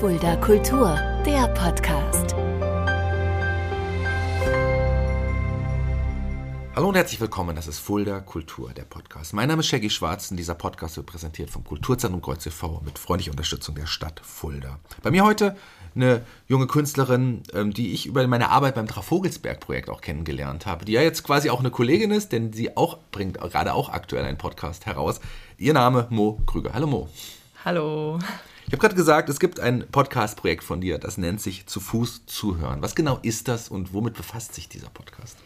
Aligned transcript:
Fulda 0.00 0.36
Kultur, 0.36 0.96
der 1.24 1.46
Podcast. 1.48 2.34
Hallo 6.74 6.88
und 6.88 6.96
herzlich 6.96 7.20
willkommen, 7.20 7.54
das 7.54 7.68
ist 7.68 7.78
Fulda 7.78 8.20
Kultur, 8.20 8.72
der 8.72 8.82
Podcast. 8.82 9.32
Mein 9.32 9.48
Name 9.48 9.60
ist 9.60 9.66
Shaggy 9.66 9.90
Schwarz 9.90 10.30
und 10.30 10.36
dieser 10.36 10.54
Podcast 10.54 10.96
wird 10.96 11.06
präsentiert 11.06 11.50
vom 11.50 11.64
Kulturzentrum 11.64 12.20
Kreuz 12.20 12.46
e.V. 12.46 12.80
mit 12.84 12.98
freundlicher 12.98 13.30
Unterstützung 13.30 13.74
der 13.74 13.86
Stadt 13.86 14.20
Fulda. 14.24 14.78
Bei 15.02 15.10
mir 15.10 15.24
heute 15.24 15.56
eine 15.94 16.22
junge 16.48 16.66
Künstlerin, 16.66 17.42
ähm, 17.52 17.72
die 17.72 17.92
ich 17.92 18.06
über 18.06 18.26
meine 18.26 18.50
Arbeit 18.50 18.74
beim 18.74 18.88
Trafogelsberg-Projekt 18.88 19.90
auch 19.90 20.00
kennengelernt 20.00 20.66
habe, 20.66 20.84
die 20.84 20.92
ja 20.92 21.02
jetzt 21.02 21.22
quasi 21.22 21.50
auch 21.50 21.60
eine 21.60 21.70
Kollegin 21.70 22.10
ist, 22.10 22.32
denn 22.32 22.52
sie 22.52 22.76
auch 22.76 22.98
bringt 23.12 23.38
gerade 23.38 23.74
auch 23.74 23.88
aktuell 23.88 24.24
einen 24.24 24.38
Podcast 24.38 24.86
heraus. 24.86 25.20
Ihr 25.58 25.74
Name 25.74 26.06
Mo 26.10 26.40
Krüger. 26.46 26.72
Hallo 26.74 26.86
Mo. 26.86 27.08
Hallo. 27.64 28.18
Ich 28.72 28.74
habe 28.74 28.88
gerade 28.88 28.94
gesagt, 28.94 29.28
es 29.28 29.38
gibt 29.38 29.60
ein 29.60 29.84
Podcast-Projekt 29.92 30.64
von 30.64 30.80
dir, 30.80 30.96
das 30.96 31.18
nennt 31.18 31.42
sich 31.42 31.66
Zu 31.66 31.78
Fuß 31.78 32.24
zuhören. 32.24 32.80
Was 32.80 32.94
genau 32.94 33.18
ist 33.20 33.46
das 33.48 33.68
und 33.68 33.92
womit 33.92 34.14
befasst 34.14 34.54
sich 34.54 34.66
dieser 34.66 34.88
Podcast? 34.88 35.36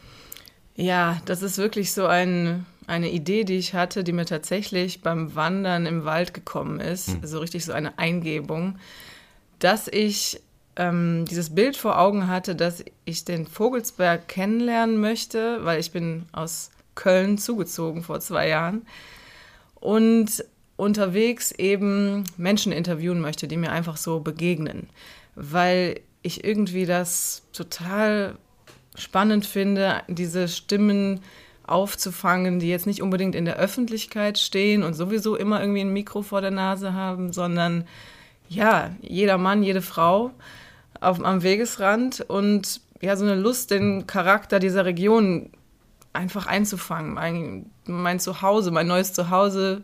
Ja, 0.77 1.21
das 1.25 1.43
ist 1.43 1.59
wirklich 1.59 1.93
so 1.93 2.07
ein, 2.07 2.65
eine 2.87 3.11
Idee, 3.11 3.43
die 3.43 3.57
ich 3.57 3.75
hatte, 3.75 4.05
die 4.05 4.13
mir 4.13 4.27
tatsächlich 4.27 5.03
beim 5.03 5.35
Wandern 5.35 5.87
im 5.87 6.05
Wald 6.05 6.35
gekommen 6.35 6.79
ist. 6.79 7.09
Hm. 7.09 7.27
So 7.27 7.41
richtig 7.41 7.65
so 7.65 7.73
eine 7.73 7.99
Eingebung, 7.99 8.79
dass 9.59 9.89
ich 9.89 10.41
ähm, 10.77 11.25
dieses 11.29 11.53
Bild 11.53 11.77
vor 11.77 11.99
Augen 11.99 12.29
hatte, 12.29 12.55
dass 12.55 12.85
ich 13.07 13.25
den 13.25 13.49
Vogelsberg 13.49 14.29
kennenlernen 14.29 15.01
möchte, 15.01 15.65
weil 15.65 15.81
ich 15.81 15.91
bin 15.91 16.27
aus 16.31 16.71
Köln 16.95 17.39
zugezogen 17.39 18.05
vor 18.05 18.21
zwei 18.21 18.47
Jahren 18.47 18.87
und 19.81 20.45
unterwegs 20.77 21.53
eben 21.53 22.25
Menschen 22.37 22.73
interviewen 22.73 23.21
möchte, 23.21 23.49
die 23.49 23.57
mir 23.57 23.73
einfach 23.73 23.97
so 23.97 24.21
begegnen, 24.21 24.89
weil 25.35 26.01
ich 26.23 26.45
irgendwie 26.45 26.87
das 26.87 27.43
total 27.53 28.37
spannend 28.95 29.47
finde, 29.47 30.03
diese 30.09 30.49
Stimmen 30.49 31.21
aufzufangen, 31.67 32.61
die 32.61 32.69
jetzt 32.69 32.87
nicht 32.87 33.03
unbedingt 33.03 33.35
in 33.35 33.45
der 33.45 33.57
Öffentlichkeit 33.57 34.39
stehen 34.39 34.83
und 34.83 34.95
sowieso 34.95 35.37
immer 35.37 35.61
irgendwie 35.61 35.81
ein 35.81 35.93
Mikro 35.93 36.23
vor 36.23 36.41
der 36.41 36.51
Nase 36.51 36.93
haben, 36.93 37.33
sondern 37.33 37.85
ja, 38.49 38.95
jeder 39.03 39.39
Mann, 39.39 39.63
jede 39.63 39.83
Frau 39.83 40.31
auf, 41.01 41.23
am 41.25 41.43
Wegesrand 41.43 42.21
und 42.29 42.81
ja, 43.01 43.17
so 43.17 43.25
eine 43.25 43.35
Lust, 43.35 43.71
den 43.71 44.07
Charakter 44.07 44.59
dieser 44.59 44.85
Region 44.85 45.51
einfach 46.13 46.47
einzufangen, 46.47 47.15
mein, 47.15 47.71
mein 47.85 48.21
Zuhause, 48.21 48.71
mein 48.71 48.87
neues 48.87 49.13
Zuhause 49.13 49.83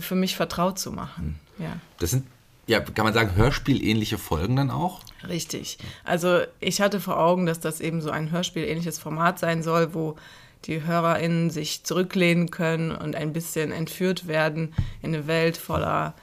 für 0.00 0.14
mich 0.14 0.36
vertraut 0.36 0.78
zu 0.78 0.92
machen. 0.92 1.38
Ja. 1.58 1.76
Das 1.98 2.10
sind 2.10 2.24
ja, 2.68 2.80
kann 2.80 3.06
man 3.06 3.14
sagen, 3.14 3.34
hörspielähnliche 3.34 4.18
Folgen 4.18 4.56
dann 4.56 4.70
auch? 4.70 5.00
Richtig. 5.26 5.78
Also 6.04 6.40
ich 6.60 6.82
hatte 6.82 7.00
vor 7.00 7.18
Augen, 7.18 7.46
dass 7.46 7.60
das 7.60 7.80
eben 7.80 8.02
so 8.02 8.10
ein 8.10 8.30
hörspielähnliches 8.30 8.98
Format 8.98 9.38
sein 9.38 9.62
soll, 9.62 9.94
wo 9.94 10.16
die 10.66 10.84
HörerInnen 10.84 11.48
sich 11.48 11.84
zurücklehnen 11.84 12.50
können 12.50 12.90
und 12.90 13.16
ein 13.16 13.32
bisschen 13.32 13.72
entführt 13.72 14.28
werden 14.28 14.74
in 15.00 15.14
eine 15.14 15.26
Welt 15.26 15.56
voller 15.56 16.14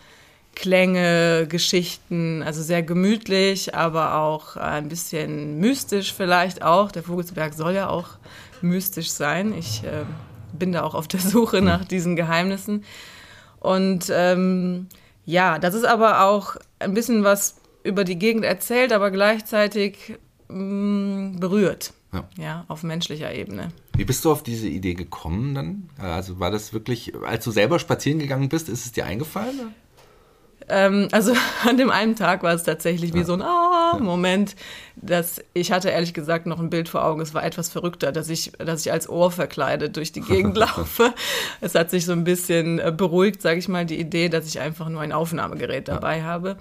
Klänge, 0.53 1.47
Geschichten, 1.50 2.44
also 2.44 2.61
sehr 2.61 2.83
gemütlich, 2.83 3.75
aber 3.75 4.16
auch 4.16 4.55
ein 4.55 4.88
bisschen 4.88 5.59
mystisch 5.59 6.13
vielleicht 6.13 6.61
auch. 6.61 6.91
Der 6.91 7.03
Vogelsberg 7.03 7.55
soll 7.55 7.73
ja 7.73 7.89
auch 7.89 8.09
mystisch 8.61 9.09
sein. 9.09 9.53
Ich 9.57 9.83
äh, 9.83 10.05
bin 10.53 10.72
da 10.72 10.83
auch 10.83 10.94
auf 10.94 11.07
der 11.07 11.19
Suche 11.22 11.61
nach 11.61 11.85
diesen 11.85 12.16
Geheimnissen. 12.16 12.83
Und 13.66 14.11
ähm, 14.11 14.88
ja, 15.25 15.58
das 15.58 15.73
ist 15.73 15.85
aber 15.85 16.21
auch 16.25 16.55
ein 16.80 16.94
bisschen 16.94 17.23
was 17.23 17.55
über 17.83 18.03
die 18.03 18.19
Gegend 18.19 18.45
erzählt, 18.45 18.94
aber 18.94 19.11
gleichzeitig 19.11 20.17
mh, 20.49 20.57
mm, 20.57 21.39
berührt. 21.39 21.94
Ja. 22.13 22.30
ja, 22.38 22.66
auf 22.69 22.83
menschlicher 22.83 23.33
Ebene. 23.33 23.72
Wie 23.97 24.06
bist 24.06 24.23
du 24.23 24.31
auf 24.31 24.41
diese 24.41 24.69
Idee 24.69 24.94
gekommen 24.94 25.53
dann? 25.53 25.90
Also 25.97 26.40
war 26.40 26.50
das 26.50 26.72
wirklich, 26.72 27.13
als 27.25 27.44
du 27.44 27.51
selber 27.51 27.78
spazieren 27.78 28.19
gegangen 28.19 28.47
bist, 28.47 28.69
ist 28.69 28.85
es 28.85 28.91
dir 28.94 29.06
eingefallen? 29.06 29.73
Ähm, 30.68 31.08
also 31.12 31.34
an 31.68 31.78
dem 31.78 31.90
einen 31.90 32.16
Tag 32.16 32.44
war 32.44 32.53
es 32.53 32.64
tatsächlich 32.64 33.14
wie 33.14 33.24
so 33.24 33.34
ein 33.34 33.42
Ah-Moment, 33.42 34.56
dass 34.96 35.42
ich 35.53 35.72
hatte 35.72 35.90
ehrlich 35.90 36.14
gesagt 36.14 36.46
noch 36.46 36.59
ein 36.59 36.70
Bild 36.70 36.90
vor 36.90 37.03
Augen. 37.03 37.22
Es 37.22 37.34
war 37.34 37.44
etwas 37.44 37.70
verrückter, 37.70 38.12
dass 38.12 38.30
ich, 38.30 38.53
dass 38.58 38.86
ich 38.86 38.92
als 38.92 39.09
Ohr 39.09 39.31
verkleidet 39.31 39.96
durch 39.96 40.12
die 40.12 40.22
Gegend 40.22 40.58
laufe. 40.58 41.14
es 41.62 41.76
hat 41.76 41.92
sich 41.92 42.06
so 42.06 42.14
ein 42.14 42.24
bisschen 42.24 42.80
äh, 42.80 42.92
beruhigt, 42.96 43.42
sage 43.42 43.59
ich 43.59 43.68
mal, 43.68 43.86
die 43.86 44.00
Idee, 44.00 44.30
dass 44.30 44.48
ich 44.48 44.59
einfach 44.59 44.90
nur 44.90 45.02
ein 45.02 45.12
Aufnahmegerät 45.12 45.88
dabei 45.88 46.20
ja. 46.20 46.24
habe. 46.24 46.58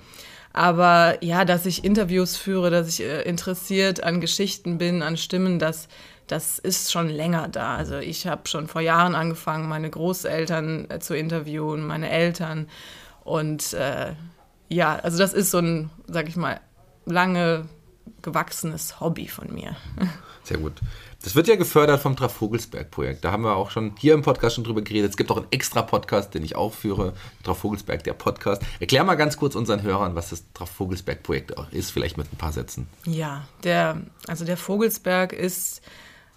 Aber 0.53 1.19
ja, 1.21 1.45
dass 1.45 1.67
ich 1.67 1.85
Interviews 1.85 2.37
führe, 2.37 2.71
dass 2.71 2.89
ich 2.89 3.01
äh, 3.05 3.23
interessiert 3.23 4.05
an 4.05 4.21
Geschichten 4.21 4.79
bin, 4.79 5.03
an 5.03 5.17
Stimmen, 5.17 5.59
das, 5.59 5.89
das 6.29 6.61
ist 6.61 6.93
schon 6.93 7.09
länger 7.09 7.49
da. 7.49 7.75
Also 7.75 7.99
ich 7.99 8.29
habe 8.29 8.49
schon 8.49 8.69
vor 8.69 8.81
Jahren 8.81 9.17
angefangen, 9.17 9.69
meine 9.69 9.91
Großeltern 9.91 10.91
äh, 10.91 10.99
zu 11.01 11.17
interviewen, 11.17 11.85
meine 11.85 12.09
Eltern. 12.09 12.69
Und 13.25 13.73
äh, 13.73 14.15
ja, 14.69 14.97
also 14.97 15.19
das 15.19 15.33
ist 15.33 15.51
so 15.51 15.59
ein, 15.59 15.91
sag 16.07 16.29
ich 16.29 16.37
mal, 16.37 16.61
lange 17.07 17.67
gewachsenes 18.23 19.01
Hobby 19.01 19.29
von 19.29 19.53
mir. 19.53 19.77
Sehr 20.45 20.59
gut. 20.59 20.75
Das 21.23 21.35
wird 21.35 21.49
ja 21.49 21.57
gefördert 21.57 22.01
vom 22.01 22.17
Trafogelsberg-Projekt. 22.17 23.25
Da 23.25 23.33
haben 23.33 23.45
wir 23.45 23.57
auch 23.57 23.71
schon 23.71 23.95
hier 23.99 24.12
im 24.12 24.21
Podcast 24.21 24.57
schon 24.57 24.65
drüber 24.65 24.83
geredet. 24.83 25.11
Es 25.11 25.17
gibt 25.17 25.31
auch 25.31 25.39
einen 25.39 25.47
extra 25.51 25.81
Podcast, 25.81 26.35
den 26.35 26.45
ich 26.45 26.55
auch 26.55 26.75
führe, 26.75 27.15
Trafogelsberg, 27.45 28.05
der 28.05 28.12
Podcast. 28.12 28.61
Erklär 28.79 29.05
mal 29.05 29.15
ganz 29.15 29.39
kurz 29.39 29.55
unseren 29.55 29.83
Hörern, 29.83 30.15
was 30.15 30.31
das 30.31 30.45
Trafogelsberg-Projekt 30.53 31.55
ist, 31.71 31.93
vielleicht 31.93 32.19
mit 32.19 32.31
ein 32.31 32.37
paar 32.37 32.53
Sätzen. 32.53 32.89
Ja, 33.06 33.49
der, 33.62 34.03
also 34.27 34.45
der 34.45 34.59
Vogelsberg 34.59 35.33
ist 35.33 35.81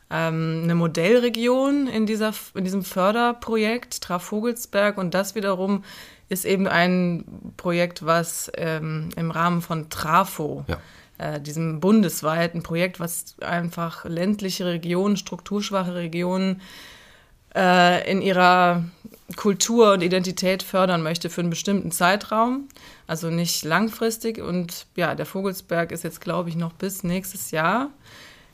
ähm, 0.09 0.61
eine 0.63 0.75
Modellregion 0.75 1.87
in, 1.87 2.05
dieser, 2.05 2.33
in 2.53 2.63
diesem 2.63 2.83
Förderprojekt 2.83 4.01
Trafogelsberg 4.01 4.97
und 4.97 5.13
das 5.13 5.35
wiederum 5.35 5.83
ist 6.29 6.45
eben 6.45 6.67
ein 6.67 7.53
Projekt, 7.57 8.05
was 8.05 8.51
ähm, 8.55 9.09
im 9.15 9.31
Rahmen 9.31 9.61
von 9.61 9.89
Trafo, 9.89 10.65
ja. 10.67 10.79
äh, 11.17 11.41
diesem 11.41 11.79
bundesweiten 11.79 12.63
Projekt, 12.63 12.99
was 12.99 13.35
einfach 13.41 14.05
ländliche 14.05 14.65
Regionen, 14.65 15.17
strukturschwache 15.17 15.95
Regionen 15.95 16.61
äh, 17.55 18.09
in 18.09 18.21
ihrer 18.21 18.83
Kultur 19.35 19.93
und 19.93 20.01
Identität 20.01 20.63
fördern 20.63 21.01
möchte 21.01 21.29
für 21.29 21.41
einen 21.41 21.49
bestimmten 21.49 21.91
Zeitraum, 21.91 22.67
also 23.07 23.29
nicht 23.29 23.63
langfristig. 23.63 24.39
Und 24.39 24.85
ja, 24.95 25.15
der 25.15 25.25
Vogelsberg 25.25 25.91
ist 25.91 26.03
jetzt, 26.03 26.21
glaube 26.21 26.49
ich, 26.49 26.55
noch 26.55 26.73
bis 26.73 27.03
nächstes 27.03 27.51
Jahr 27.51 27.89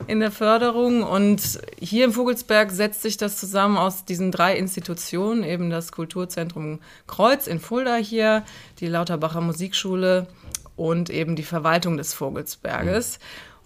in 0.07 0.19
der 0.19 0.31
Förderung. 0.31 1.03
Und 1.03 1.59
hier 1.79 2.05
im 2.05 2.13
Vogelsberg 2.13 2.71
setzt 2.71 3.01
sich 3.01 3.17
das 3.17 3.37
zusammen 3.37 3.77
aus 3.77 4.05
diesen 4.05 4.31
drei 4.31 4.57
Institutionen, 4.57 5.43
eben 5.43 5.69
das 5.69 5.91
Kulturzentrum 5.91 6.79
Kreuz 7.07 7.47
in 7.47 7.59
Fulda 7.59 7.95
hier, 7.95 8.43
die 8.79 8.87
Lauterbacher 8.87 9.41
Musikschule 9.41 10.27
und 10.75 11.09
eben 11.09 11.35
die 11.35 11.43
Verwaltung 11.43 11.97
des 11.97 12.13
Vogelsberges. 12.13 13.19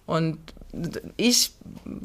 Und 0.06 0.38
ich 1.16 1.52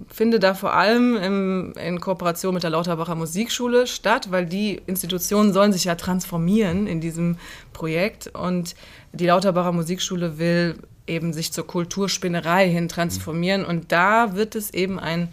finde 0.10 0.40
da 0.40 0.54
vor 0.54 0.74
allem 0.74 1.18
im, 1.18 1.74
in 1.74 2.00
Kooperation 2.00 2.54
mit 2.54 2.64
der 2.64 2.70
Lauterbacher 2.70 3.16
Musikschule 3.16 3.88
statt, 3.88 4.32
weil 4.32 4.46
die 4.46 4.82
Institutionen 4.86 5.52
sollen 5.52 5.74
sich 5.74 5.84
ja 5.84 5.96
transformieren 5.96 6.88
in 6.88 7.02
diesem 7.02 7.38
Projekt 7.74 8.28
und 8.28 8.76
die 9.12 9.26
Lauterbacher 9.26 9.74
Musikschule 9.74 10.38
will 10.38 10.78
eben 11.08 11.34
sich 11.34 11.52
zur 11.52 11.68
Kulturspinnerei 11.68 12.70
hin 12.70 12.88
transformieren. 12.88 13.66
Und 13.66 13.92
da 13.92 14.36
wird 14.36 14.56
es 14.56 14.74
eben 14.74 15.00
ein 15.00 15.30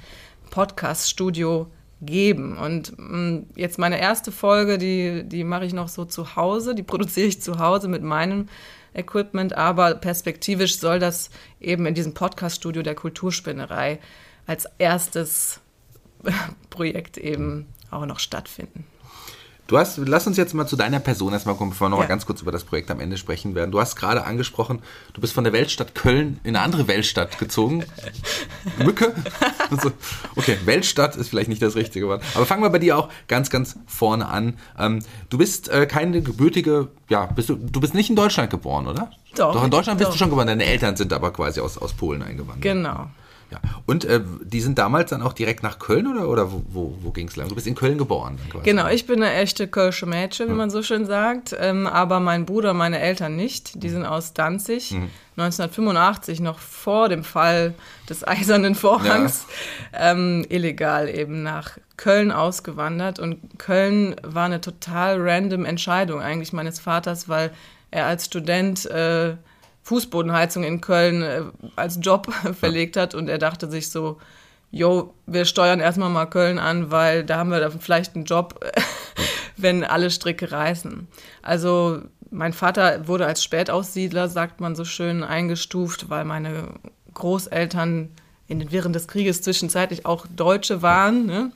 Podcast-Studio 0.51 1.71
geben. 2.01 2.57
Und 2.57 2.99
mh, 2.99 3.17
mm, 3.17 3.47
jetzt 3.57 3.79
meine 3.79 4.01
erste 4.01 4.33
Folge, 4.33 4.79
die, 4.79 5.25
die 5.25 5.45
mache 5.45 5.65
ich 5.65 5.73
noch 5.73 5.89
so 5.89 6.05
zu 6.05 6.37
Hause, 6.37 6.75
die 6.75 6.83
produziere 6.85 7.27
ich 7.27 7.41
zu 7.41 7.59
Hause 7.59 7.89
mit 7.89 8.03
meinem 8.03 8.49
Equipment, 8.95 9.57
aber 9.57 9.95
perspektivisch 9.95 10.79
soll 10.79 10.99
das 10.99 11.31
eben 11.61 11.87
in 11.87 11.95
diesem 11.95 12.15
Podcast-Studio 12.15 12.83
der 12.83 12.97
Kulturspinnerei 12.97 14.01
als 14.47 14.67
erstes 14.79 15.61
Projekt 16.71 17.17
eben 17.17 17.67
auch 17.91 18.07
noch 18.07 18.19
stattfinden. 18.19 18.85
Du 19.71 19.79
hast, 19.79 19.99
lass 19.99 20.27
uns 20.27 20.37
jetzt 20.37 20.53
mal 20.53 20.67
zu 20.67 20.75
deiner 20.75 20.99
Person 20.99 21.33
erstmal 21.33 21.55
kommen, 21.55 21.71
bevor 21.71 21.85
wir 21.85 21.91
nochmal 21.91 22.07
ja. 22.07 22.09
ganz 22.09 22.27
kurz 22.27 22.43
über 22.43 22.51
das 22.51 22.65
Projekt 22.65 22.91
am 22.91 22.99
Ende 22.99 23.17
sprechen 23.17 23.55
werden. 23.55 23.71
Du 23.71 23.79
hast 23.79 23.95
gerade 23.95 24.25
angesprochen, 24.25 24.83
du 25.13 25.21
bist 25.21 25.33
von 25.33 25.45
der 25.45 25.53
Weltstadt 25.53 25.95
Köln 25.95 26.41
in 26.43 26.57
eine 26.57 26.65
andere 26.65 26.89
Weltstadt 26.89 27.39
gezogen. 27.39 27.85
Mücke? 28.79 29.15
Also, 29.71 29.93
okay, 30.35 30.59
Weltstadt 30.65 31.15
ist 31.15 31.29
vielleicht 31.29 31.49
nicht 31.49 31.63
das 31.63 31.77
richtige 31.77 32.09
Wort. 32.09 32.21
Aber 32.35 32.47
fangen 32.47 32.65
wir 32.65 32.71
bei 32.71 32.81
dir 32.81 32.99
auch 32.99 33.11
ganz, 33.29 33.49
ganz 33.49 33.77
vorne 33.87 34.27
an. 34.27 34.59
Ähm, 34.77 35.05
du 35.29 35.39
bist 35.39 35.69
äh, 35.69 35.87
keine 35.87 36.21
gebürtige, 36.21 36.89
ja, 37.09 37.27
bist 37.27 37.49
du, 37.49 37.55
du 37.55 37.81
bist 37.81 37.95
nicht 37.95 38.11
in 38.11 38.17
Deutschland 38.17 38.51
geboren, 38.51 38.89
oder? 38.89 39.13
Doch. 39.37 39.53
Doch, 39.53 39.63
in 39.63 39.71
Deutschland 39.71 39.99
bist 39.99 40.09
doch. 40.09 40.15
du 40.15 40.19
schon 40.19 40.31
geboren. 40.31 40.49
Deine 40.49 40.65
Eltern 40.65 40.97
sind 40.97 41.13
aber 41.13 41.33
quasi 41.33 41.61
aus, 41.61 41.79
aus 41.79 41.93
Polen 41.93 42.23
eingewandert. 42.23 42.63
Genau. 42.63 43.09
Ja. 43.51 43.61
Und 43.87 44.05
äh, 44.05 44.21
die 44.45 44.61
sind 44.61 44.79
damals 44.79 45.11
dann 45.11 45.23
auch 45.23 45.33
direkt 45.33 45.63
nach 45.63 45.79
Köln 45.79 46.07
oder, 46.07 46.29
oder 46.29 46.53
wo, 46.53 46.63
wo, 46.69 46.95
wo 47.01 47.11
ging 47.11 47.29
es 47.29 47.37
lang? 47.37 47.49
Du 47.49 47.55
bist 47.55 47.67
in 47.67 47.75
Köln 47.75 47.99
geboren. 47.99 48.39
Genau, 48.63 48.89
ich 48.89 49.07
bin 49.07 49.23
eine 49.23 49.35
echte 49.35 49.67
Kölsche 49.67 50.07
Mädchen, 50.07 50.47
wie 50.47 50.53
ja. 50.53 50.57
man 50.57 50.71
so 50.71 50.83
schön 50.83 51.07
sagt. 51.07 51.57
Ähm, 51.59 51.87
aber 51.87 52.21
mein 52.21 52.47
Bruder, 52.47 52.75
meine 52.75 53.01
Eltern 53.01 53.35
nicht. 53.35 53.83
Die 53.83 53.89
sind 53.89 54.05
aus 54.05 54.33
Danzig. 54.35 54.93
Mhm. 54.93 55.11
1985, 55.37 56.41
noch 56.41 56.59
vor 56.59 57.09
dem 57.09 57.25
Fall 57.25 57.75
des 58.09 58.27
Eisernen 58.27 58.75
Vorhangs, 58.75 59.47
ja. 59.93 60.13
ähm, 60.13 60.45
illegal 60.49 61.09
eben 61.09 61.43
nach 61.43 61.79
Köln 61.97 62.31
ausgewandert. 62.31 63.19
Und 63.19 63.59
Köln 63.59 64.17
war 64.23 64.47
eine 64.47 64.61
total 64.61 65.17
random 65.19 65.65
Entscheidung 65.65 66.21
eigentlich 66.21 66.53
meines 66.53 66.79
Vaters, 66.79 67.29
weil 67.29 67.53
er 67.91 68.07
als 68.07 68.27
Student 68.27 68.87
äh, 68.87 69.37
Fußbodenheizung 69.83 70.65
in 70.65 70.81
Köln 70.81 71.23
äh, 71.23 71.43
als 71.77 71.99
Job 72.01 72.33
verlegt 72.59 72.97
hat 72.97 73.15
und 73.15 73.29
er 73.29 73.39
dachte 73.39 73.71
sich 73.71 73.91
so, 73.91 74.19
jo, 74.71 75.15
wir 75.27 75.45
steuern 75.45 75.81
erstmal 75.81 76.11
mal 76.11 76.27
Köln 76.27 76.59
an, 76.59 76.91
weil 76.91 77.25
da 77.25 77.39
haben 77.39 77.51
wir 77.51 77.61
dann 77.61 77.81
vielleicht 77.81 78.15
einen 78.15 78.25
Job, 78.25 78.61
wenn 79.57 79.85
alle 79.85 80.11
Stricke 80.11 80.53
reißen. 80.53 81.09
Also 81.43 82.03
mein 82.31 82.53
Vater 82.53 83.09
wurde 83.09 83.27
als 83.27 83.43
Spätaussiedler, 83.43 84.29
sagt 84.29 84.61
man 84.61 84.77
so 84.77 84.85
schön, 84.85 85.25
eingestuft, 85.25 86.09
weil 86.09 86.25
meine 86.25 86.69
Großeltern 87.15 88.11
in 88.47 88.59
den 88.61 88.71
Wirren 88.71 88.93
des 88.93 89.09
Krieges 89.09 89.43
zwischenzeitlich 89.43 90.07
auch 90.07 90.27
Deutsche 90.29 90.83
waren. 90.83 91.27
Ne? 91.27 91.53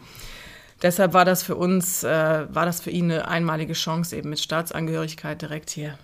Deshalb 0.83 1.13
war 1.13 1.25
das 1.25 1.43
für 1.43 1.55
uns, 1.55 2.03
äh, 2.03 2.47
war 2.53 2.67
das 2.67 2.81
für 2.81 2.91
ihn 2.91 3.11
eine 3.11 3.29
einmalige 3.29 3.75
Chance, 3.75 4.17
eben 4.17 4.31
mit 4.31 4.41
Staatsangehörigkeit 4.41 5.41
direkt 5.41 5.71
hier 5.71 5.97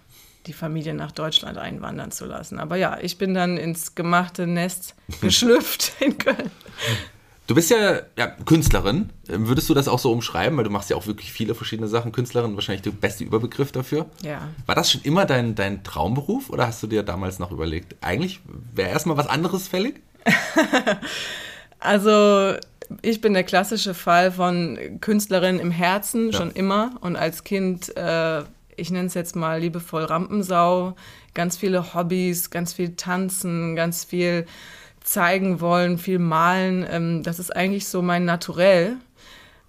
die 0.47 0.53
Familie 0.53 0.95
nach 0.95 1.13
Deutschland 1.13 1.59
einwandern 1.59 2.11
zu 2.11 2.25
lassen. 2.25 2.59
Aber 2.59 2.77
ja, 2.77 2.99
ich 3.01 3.19
bin 3.19 3.35
dann 3.35 3.57
ins 3.57 3.95
gemachte 3.95 4.47
Nest 4.47 4.95
geschlüpft 5.21 5.93
in 6.01 6.19
Köln. 6.19 6.51
Du 7.51 7.57
bist 7.57 7.69
ja, 7.69 8.03
ja, 8.17 8.29
Künstlerin. 8.47 9.11
Würdest 9.27 9.69
du 9.69 9.75
das 9.75 9.89
auch 9.89 9.99
so 9.99 10.13
umschreiben? 10.13 10.57
Weil 10.57 10.63
du 10.63 10.71
machst 10.71 10.89
ja 10.89 10.95
auch 10.95 11.09
wirklich 11.09 11.33
viele 11.33 11.57
verschiedene 11.57 11.89
Sachen. 11.89 12.13
Künstlerin, 12.13 12.55
wahrscheinlich 12.55 12.83
der 12.83 12.93
beste 12.93 13.25
Überbegriff 13.25 13.73
dafür. 13.73 14.07
Ja. 14.23 14.43
War 14.67 14.77
das 14.77 14.93
schon 14.93 15.01
immer 15.03 15.27
dein, 15.27 15.57
dein 15.57 15.83
Traumberuf 15.83 16.49
oder 16.51 16.69
hast 16.69 16.81
du 16.81 16.87
dir 16.87 17.03
damals 17.03 17.41
noch 17.41 17.51
überlegt, 17.51 17.97
eigentlich 18.03 18.39
wäre 18.73 18.91
erstmal 18.91 19.17
was 19.17 19.27
anderes 19.27 19.67
fällig? 19.67 20.01
also, 21.81 22.55
ich 23.03 23.21
bin 23.21 23.35
der 23.35 23.43
klassische 23.43 23.95
Fall 23.95 24.31
von 24.31 24.79
Künstlerin 25.01 25.59
im 25.59 25.73
Herzen, 25.73 26.31
ja. 26.31 26.39
schon 26.39 26.53
immer. 26.53 26.93
Und 27.01 27.17
als 27.17 27.43
Kind 27.43 27.97
äh, 27.97 28.45
ich 28.81 28.91
nenne 28.91 29.07
es 29.07 29.15
jetzt 29.15 29.37
mal 29.37 29.61
liebevoll 29.61 30.05
Rampensau, 30.05 30.95
ganz 31.35 31.57
viele 31.57 31.95
Hobbys, 31.95 32.51
ganz 32.51 32.73
viel 32.73 32.97
Tanzen, 32.97 33.77
ganz 33.77 34.05
viel 34.05 34.47
zeigen 35.03 35.61
wollen, 35.61 35.99
viel 35.99 36.19
malen. 36.19 36.87
Ähm, 36.91 37.23
das 37.23 37.39
ist 37.39 37.55
eigentlich 37.55 37.89
so 37.89 38.03
mein 38.03 38.25
Naturell. 38.25 38.97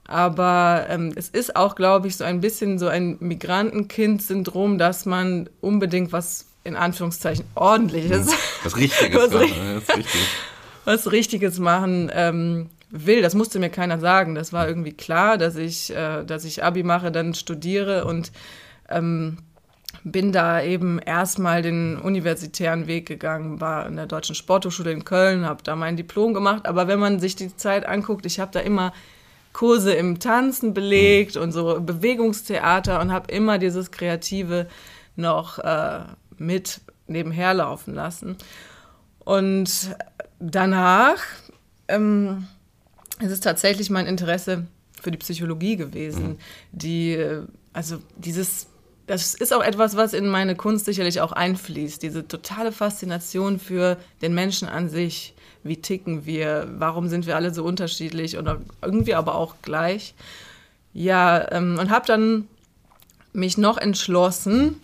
Aber 0.05 0.87
ähm, 0.89 1.13
es 1.15 1.29
ist 1.29 1.55
auch, 1.55 1.75
glaube 1.75 2.07
ich, 2.07 2.17
so 2.17 2.23
ein 2.25 2.41
bisschen 2.41 2.79
so 2.79 2.87
ein 2.87 3.17
Migrantenkind-Syndrom, 3.19 4.77
dass 4.77 5.05
man 5.05 5.49
unbedingt 5.61 6.11
was 6.11 6.47
in 6.63 6.75
Anführungszeichen 6.75 7.45
ordentliches, 7.55 8.27
hm, 8.27 8.37
was 8.63 8.77
Richtiges, 8.77 9.15
was, 9.21 9.31
machen, 9.31 9.81
was, 9.87 9.97
Richtiges. 9.97 10.27
was 10.85 11.11
Richtiges 11.11 11.59
machen 11.59 12.11
ähm, 12.13 12.69
will. 12.89 13.21
Das 13.21 13.35
musste 13.35 13.59
mir 13.59 13.69
keiner 13.69 13.99
sagen. 13.99 14.35
Das 14.35 14.51
war 14.51 14.67
irgendwie 14.67 14.93
klar, 14.93 15.37
dass 15.37 15.55
ich, 15.55 15.95
äh, 15.95 16.23
dass 16.25 16.45
ich 16.45 16.63
Abi 16.63 16.83
mache, 16.83 17.11
dann 17.11 17.33
studiere 17.33 18.05
und 18.05 18.31
ähm, 18.91 19.37
bin 20.03 20.31
da 20.31 20.61
eben 20.61 20.99
erstmal 20.99 21.61
den 21.61 21.97
universitären 21.97 22.87
Weg 22.87 23.07
gegangen, 23.07 23.59
war 23.59 23.85
in 23.85 23.95
der 23.95 24.07
Deutschen 24.07 24.35
Sporthochschule 24.35 24.91
in 24.91 25.05
Köln, 25.05 25.45
habe 25.45 25.63
da 25.63 25.75
mein 25.75 25.97
Diplom 25.97 26.33
gemacht. 26.33 26.65
Aber 26.65 26.87
wenn 26.87 26.99
man 26.99 27.19
sich 27.19 27.35
die 27.35 27.55
Zeit 27.55 27.85
anguckt, 27.85 28.25
ich 28.25 28.39
habe 28.39 28.51
da 28.51 28.59
immer 28.61 28.93
Kurse 29.53 29.93
im 29.93 30.19
Tanzen 30.19 30.73
belegt 30.73 31.35
und 31.35 31.51
so 31.51 31.79
Bewegungstheater 31.81 33.01
und 33.01 33.11
habe 33.11 33.31
immer 33.31 33.57
dieses 33.57 33.91
Kreative 33.91 34.67
noch 35.15 35.59
äh, 35.59 35.99
mit 36.37 36.81
nebenher 37.07 37.53
laufen 37.53 37.93
lassen. 37.93 38.37
Und 39.19 39.95
danach 40.39 41.17
ähm, 41.89 42.47
ist 43.19 43.31
es 43.31 43.39
tatsächlich 43.41 43.89
mein 43.89 44.07
Interesse 44.07 44.65
für 44.99 45.11
die 45.11 45.17
Psychologie 45.17 45.75
gewesen, 45.75 46.27
mhm. 46.29 46.37
die, 46.71 47.13
äh, 47.13 47.43
also 47.73 47.97
dieses 48.15 48.67
das 49.11 49.33
ist 49.33 49.53
auch 49.53 49.61
etwas, 49.61 49.97
was 49.97 50.13
in 50.13 50.27
meine 50.27 50.55
Kunst 50.55 50.85
sicherlich 50.85 51.19
auch 51.19 51.33
einfließt. 51.33 52.01
Diese 52.01 52.27
totale 52.27 52.71
Faszination 52.71 53.59
für 53.59 53.97
den 54.21 54.33
Menschen 54.33 54.69
an 54.69 54.89
sich. 54.89 55.33
Wie 55.63 55.77
ticken 55.77 56.25
wir? 56.25 56.67
Warum 56.77 57.09
sind 57.09 57.27
wir 57.27 57.35
alle 57.35 57.53
so 57.53 57.65
unterschiedlich 57.65 58.37
oder 58.37 58.61
irgendwie 58.81 59.13
aber 59.13 59.35
auch 59.35 59.55
gleich? 59.61 60.15
Ja, 60.93 61.51
ähm, 61.51 61.77
und 61.77 61.89
habe 61.89 62.07
dann 62.07 62.47
mich 63.33 63.57
noch 63.57 63.77
entschlossen, 63.77 64.79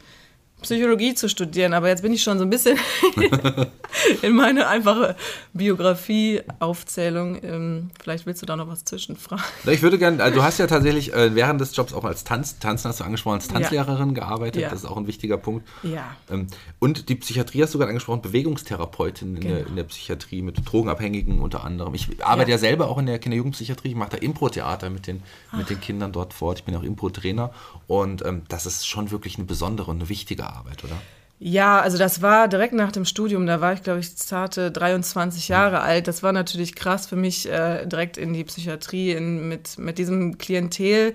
Psychologie 0.62 1.14
zu 1.14 1.30
studieren, 1.30 1.74
aber 1.74 1.88
jetzt 1.88 2.02
bin 2.02 2.12
ich 2.12 2.24
schon 2.24 2.40
so 2.40 2.44
ein 2.44 2.50
bisschen 2.50 2.80
in 4.24 4.36
meine 4.36 4.68
einfache 4.68 5.16
Biografie-Aufzählung. 5.54 7.44
Ähm, 7.44 7.92
vielleicht 8.02 8.26
willst 8.26 8.42
du 8.42 8.48
da 8.48 8.56
noch 8.56 8.68
was 8.68 8.84
zwischenfragen. 8.84 9.44
Ich 9.68 9.84
würde 9.84 10.00
gerne, 10.00 10.24
also 10.24 10.38
du 10.38 10.44
hast 10.44 10.58
ja 10.58 10.66
tatsächlich 10.66 11.14
äh, 11.14 11.36
während 11.36 11.62
des 11.62 11.76
Jobs 11.76 11.94
auch 11.94 12.04
als 12.04 12.24
Tanz, 12.24 12.58
Tanzen 12.58 12.90
hast 12.90 13.02
du 13.02 13.04
angesprochen, 13.04 13.36
als 13.36 13.48
Tanzlehrerin 13.48 14.10
ja. 14.10 14.16
gearbeitet, 14.16 14.64
ja. 14.64 14.70
das 14.70 14.80
ist 14.80 14.86
auch 14.86 14.98
ein 14.98 15.06
wichtiger 15.06 15.38
Punkt. 15.38 15.68
Ja. 15.84 16.16
Ähm, 16.32 16.48
und 16.80 17.10
die 17.10 17.16
Psychiatrie 17.16 17.62
hast 17.62 17.76
du 17.76 17.78
gerade 17.78 17.90
angesprochen, 17.90 18.24
Bewegungstherapeutin 18.24 19.36
in, 19.36 19.42
genau. 19.42 19.56
der, 19.56 19.68
in, 19.68 19.76
der, 19.76 19.84
Psychiatrie 19.84 20.42
mit 20.42 20.60
Drogenabhängigen 20.66 21.40
unter 21.40 21.64
anderem. 21.64 21.94
Ich 21.94 22.24
arbeite 22.26 22.50
ja, 22.50 22.56
ja 22.56 22.60
selber 22.60 22.88
auch 22.90 22.98
in 22.98 23.06
der 23.06 23.20
Kinder-Jugendpsychiatrie, 23.20 23.90
ich 23.90 23.96
mache 23.96 24.12
da 24.12 24.18
Impro-Theater 24.18 24.90
mit 24.90 25.06
den, 25.06 25.22
mit 25.56 25.70
den 25.70 25.80
Kindern 25.80 26.12
dort 26.12 26.34
fort. 26.34 26.58
Ich 26.60 26.66
bin 26.66 26.76
auch 26.76 26.84
Impro-Trainer 26.84 27.52
und 27.86 28.26
ähm, 28.26 28.42
das 28.48 28.66
ist 28.66 28.88
schon 28.88 29.12
wirklich 29.12 29.38
eine 29.38 29.46
besondere 29.46 29.92
und 29.92 29.98
eine 29.98 30.10
wichtige 30.10 30.47
Arbeit, 30.48 30.84
oder? 30.84 30.98
Ja, 31.40 31.80
also 31.80 32.00
das 32.00 32.24
war 32.24 32.48
direkt 32.48 32.74
nach 32.74 32.92
dem 32.92 33.06
Studium, 33.06 33.46
da 33.46 33.62
war 33.62 33.74
ich, 33.74 33.84
glaube 33.84 34.00
ich, 34.00 34.16
zarte 34.16 34.72
23 34.72 35.50
Jahre 35.50 35.82
alt. 35.82 36.08
Das 36.08 36.24
war 36.24 36.32
natürlich 36.32 36.76
krass 36.76 37.06
für 37.06 37.16
mich, 37.16 37.48
äh, 37.48 37.86
direkt 37.86 38.18
in 38.18 38.34
die 38.34 38.44
Psychiatrie 38.44 39.12
in, 39.12 39.48
mit, 39.48 39.78
mit 39.78 40.00
diesem 40.00 40.40
Klientel. 40.40 41.14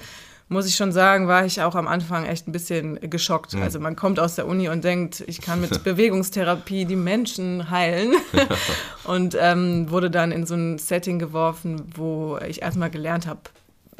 Muss 0.49 0.67
ich 0.67 0.77
schon 0.77 0.93
sagen, 0.93 1.27
war 1.27 1.45
ich 1.45 1.63
auch 1.63 1.75
am 1.75 1.89
Anfang 1.89 2.25
echt 2.25 2.47
ein 2.47 2.53
bisschen 2.53 3.01
geschockt. 3.11 3.55
Mhm. 3.55 3.63
Also 3.63 3.81
man 3.81 3.97
kommt 3.97 4.21
aus 4.21 4.37
der 4.37 4.47
Uni 4.47 4.69
und 4.69 4.85
denkt, 4.85 5.25
ich 5.27 5.41
kann 5.41 5.61
mit 5.61 5.83
Bewegungstherapie 5.85 6.85
die 6.85 6.95
Menschen 6.95 7.71
heilen. 7.71 8.13
und 9.05 9.37
ähm, 9.41 9.91
wurde 9.91 10.11
dann 10.11 10.31
in 10.31 10.47
so 10.47 10.55
ein 10.55 10.79
Setting 10.79 11.19
geworfen, 11.19 11.91
wo 11.97 12.39
ich 12.47 12.63
erstmal 12.63 12.91
gelernt 12.91 13.27
habe, 13.27 13.41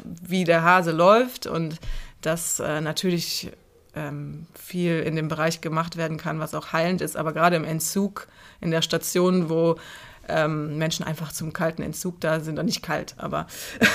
wie 0.03 0.45
der 0.45 0.63
Hase 0.63 0.91
läuft 0.91 1.47
und 1.47 1.79
dass 2.21 2.61
äh, 2.61 2.79
natürlich 2.79 3.51
ähm, 3.95 4.47
viel 4.53 4.99
in 5.01 5.15
dem 5.15 5.27
Bereich 5.27 5.61
gemacht 5.61 5.97
werden 5.97 6.17
kann, 6.17 6.39
was 6.39 6.53
auch 6.53 6.73
heilend 6.73 7.01
ist. 7.01 7.15
Aber 7.15 7.33
gerade 7.33 7.55
im 7.55 7.63
Entzug, 7.63 8.27
in 8.61 8.71
der 8.71 8.81
Station, 8.81 9.49
wo 9.49 9.77
ähm, 10.27 10.77
Menschen 10.77 11.05
einfach 11.05 11.31
zum 11.31 11.53
kalten 11.53 11.81
Entzug 11.81 12.19
da 12.21 12.39
sind, 12.39 12.59
und 12.59 12.65
nicht 12.65 12.81
kalt, 12.81 13.15
aber 13.17 13.47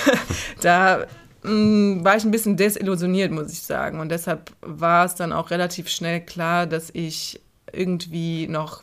da 0.60 1.06
mh, 1.42 1.50
mm, 1.50 2.04
war 2.04 2.16
ich 2.16 2.24
ein 2.24 2.30
bisschen 2.30 2.56
desillusioniert, 2.56 3.32
muss 3.32 3.52
ich 3.52 3.62
sagen. 3.62 4.00
Und 4.00 4.10
deshalb 4.10 4.52
war 4.60 5.04
es 5.04 5.14
dann 5.14 5.32
auch 5.32 5.50
relativ 5.50 5.88
schnell 5.88 6.20
klar, 6.20 6.66
dass 6.66 6.90
ich 6.92 7.40
irgendwie 7.72 8.46
noch 8.46 8.82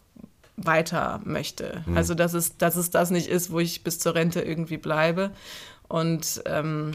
weiter 0.57 1.21
möchte. 1.23 1.83
Mhm. 1.85 1.97
Also, 1.97 2.15
dass 2.15 2.33
es, 2.33 2.57
dass 2.57 2.75
es 2.75 2.89
das 2.89 3.11
nicht 3.11 3.27
ist, 3.27 3.51
wo 3.51 3.59
ich 3.59 3.83
bis 3.83 3.99
zur 3.99 4.15
Rente 4.15 4.41
irgendwie 4.41 4.77
bleibe. 4.77 5.31
Und 5.87 6.41
ähm, 6.45 6.91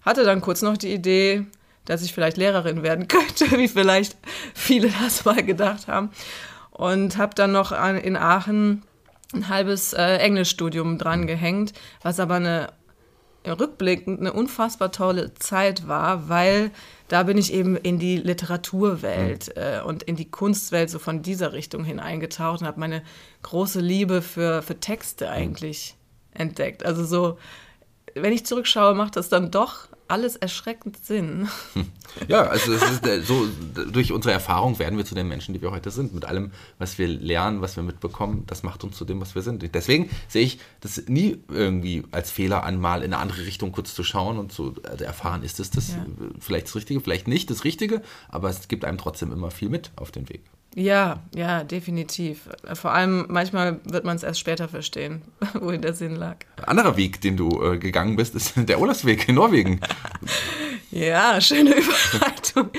hatte 0.00 0.24
dann 0.24 0.40
kurz 0.40 0.62
noch 0.62 0.76
die 0.76 0.92
Idee, 0.92 1.46
dass 1.84 2.02
ich 2.02 2.12
vielleicht 2.12 2.36
Lehrerin 2.36 2.82
werden 2.82 3.08
könnte, 3.08 3.58
wie 3.58 3.68
vielleicht 3.68 4.16
viele 4.54 4.90
das 5.02 5.24
mal 5.24 5.42
gedacht 5.42 5.88
haben. 5.88 6.10
Und 6.70 7.18
habe 7.18 7.34
dann 7.34 7.52
noch 7.52 7.72
in 7.72 8.16
Aachen 8.16 8.82
ein 9.34 9.48
halbes 9.48 9.92
äh, 9.92 10.16
Englischstudium 10.16 10.98
dran 10.98 11.26
gehängt, 11.26 11.72
was 12.02 12.20
aber 12.20 12.36
eine 12.36 12.72
rückblickend 13.46 14.20
eine 14.20 14.32
unfassbar 14.32 14.92
tolle 14.92 15.34
Zeit 15.34 15.88
war, 15.88 16.28
weil 16.28 16.70
da 17.08 17.24
bin 17.24 17.36
ich 17.36 17.52
eben 17.52 17.76
in 17.76 17.98
die 17.98 18.16
Literaturwelt 18.16 19.48
mhm. 19.48 19.62
äh, 19.62 19.80
und 19.82 20.02
in 20.04 20.16
die 20.16 20.30
Kunstwelt 20.30 20.90
so 20.90 20.98
von 20.98 21.22
dieser 21.22 21.52
Richtung 21.52 21.84
hin 21.84 22.00
eingetaucht 22.00 22.60
und 22.60 22.66
habe 22.66 22.80
meine 22.80 23.02
große 23.42 23.80
Liebe 23.80 24.22
für, 24.22 24.62
für 24.62 24.78
Texte 24.78 25.30
eigentlich 25.30 25.96
mhm. 26.34 26.40
entdeckt. 26.40 26.86
Also 26.86 27.04
so, 27.04 27.38
wenn 28.14 28.32
ich 28.32 28.46
zurückschaue, 28.46 28.94
macht 28.94 29.16
das 29.16 29.28
dann 29.28 29.50
doch 29.50 29.88
alles 30.12 30.36
erschreckend 30.36 31.04
Sinn. 31.04 31.48
Ja, 32.28 32.42
also 32.42 32.72
ist, 32.72 33.06
äh, 33.06 33.22
so 33.22 33.48
durch 33.90 34.12
unsere 34.12 34.34
Erfahrung 34.34 34.78
werden 34.78 34.98
wir 34.98 35.04
zu 35.06 35.14
den 35.14 35.28
Menschen, 35.28 35.54
die 35.54 35.62
wir 35.62 35.70
heute 35.70 35.90
sind. 35.90 36.12
Mit 36.12 36.26
allem, 36.26 36.52
was 36.78 36.98
wir 36.98 37.08
lernen, 37.08 37.62
was 37.62 37.76
wir 37.76 37.82
mitbekommen, 37.82 38.44
das 38.46 38.62
macht 38.62 38.84
uns 38.84 38.98
zu 38.98 39.06
dem, 39.06 39.18
was 39.22 39.34
wir 39.34 39.40
sind. 39.40 39.64
Deswegen 39.74 40.10
sehe 40.28 40.42
ich 40.42 40.58
das 40.82 41.04
nie 41.08 41.38
irgendwie 41.48 42.04
als 42.10 42.30
Fehler 42.30 42.64
an, 42.64 42.78
mal 42.78 42.98
in 43.02 43.14
eine 43.14 43.22
andere 43.22 43.46
Richtung 43.46 43.72
kurz 43.72 43.94
zu 43.94 44.04
schauen 44.04 44.38
und 44.38 44.52
zu 44.52 44.74
also 44.84 45.06
erfahren, 45.06 45.42
ist 45.42 45.58
es 45.58 45.70
das, 45.70 45.86
das 45.86 45.96
ja. 45.96 46.06
vielleicht 46.38 46.66
das 46.66 46.76
Richtige, 46.76 47.00
vielleicht 47.00 47.28
nicht 47.28 47.48
das 47.48 47.64
Richtige, 47.64 48.02
aber 48.28 48.50
es 48.50 48.68
gibt 48.68 48.84
einem 48.84 48.98
trotzdem 48.98 49.32
immer 49.32 49.50
viel 49.50 49.70
mit 49.70 49.90
auf 49.96 50.10
den 50.10 50.28
Weg. 50.28 50.42
Ja, 50.74 51.20
ja, 51.34 51.64
definitiv. 51.64 52.48
Vor 52.72 52.92
allem 52.92 53.26
manchmal 53.28 53.80
wird 53.84 54.04
man 54.04 54.16
es 54.16 54.22
erst 54.22 54.40
später 54.40 54.68
verstehen, 54.68 55.22
wohin 55.54 55.82
der 55.82 55.92
Sinn 55.92 56.16
lag. 56.16 56.36
Ein 56.56 56.64
anderer 56.64 56.96
Weg, 56.96 57.20
den 57.20 57.36
du 57.36 57.62
äh, 57.62 57.78
gegangen 57.78 58.16
bist, 58.16 58.34
ist 58.34 58.54
der 58.56 58.80
Urlaubsweg 58.80 59.28
in 59.28 59.34
Norwegen. 59.34 59.80
ja, 60.90 61.40
schöne 61.40 61.74
Überleitung. 61.76 62.70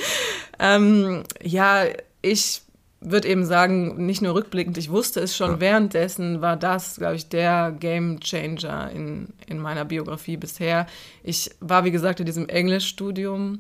ähm, 0.60 1.24
ja, 1.42 1.84
ich 2.22 2.62
würde 3.00 3.28
eben 3.28 3.46
sagen, 3.46 4.06
nicht 4.06 4.22
nur 4.22 4.34
rückblickend, 4.34 4.78
ich 4.78 4.90
wusste 4.90 5.20
es 5.20 5.36
schon 5.36 5.52
ja. 5.52 5.60
währenddessen, 5.60 6.42
war 6.42 6.56
das, 6.56 6.96
glaube 6.96 7.16
ich, 7.16 7.28
der 7.28 7.76
Game 7.78 8.22
Changer 8.22 8.92
in, 8.92 9.28
in 9.46 9.60
meiner 9.60 9.86
Biografie 9.86 10.38
bisher. 10.38 10.88
Ich 11.22 11.52
war, 11.60 11.84
wie 11.84 11.92
gesagt, 11.92 12.22
in 12.22 12.26
diesem 12.26 12.48
Englischstudium 12.48 13.60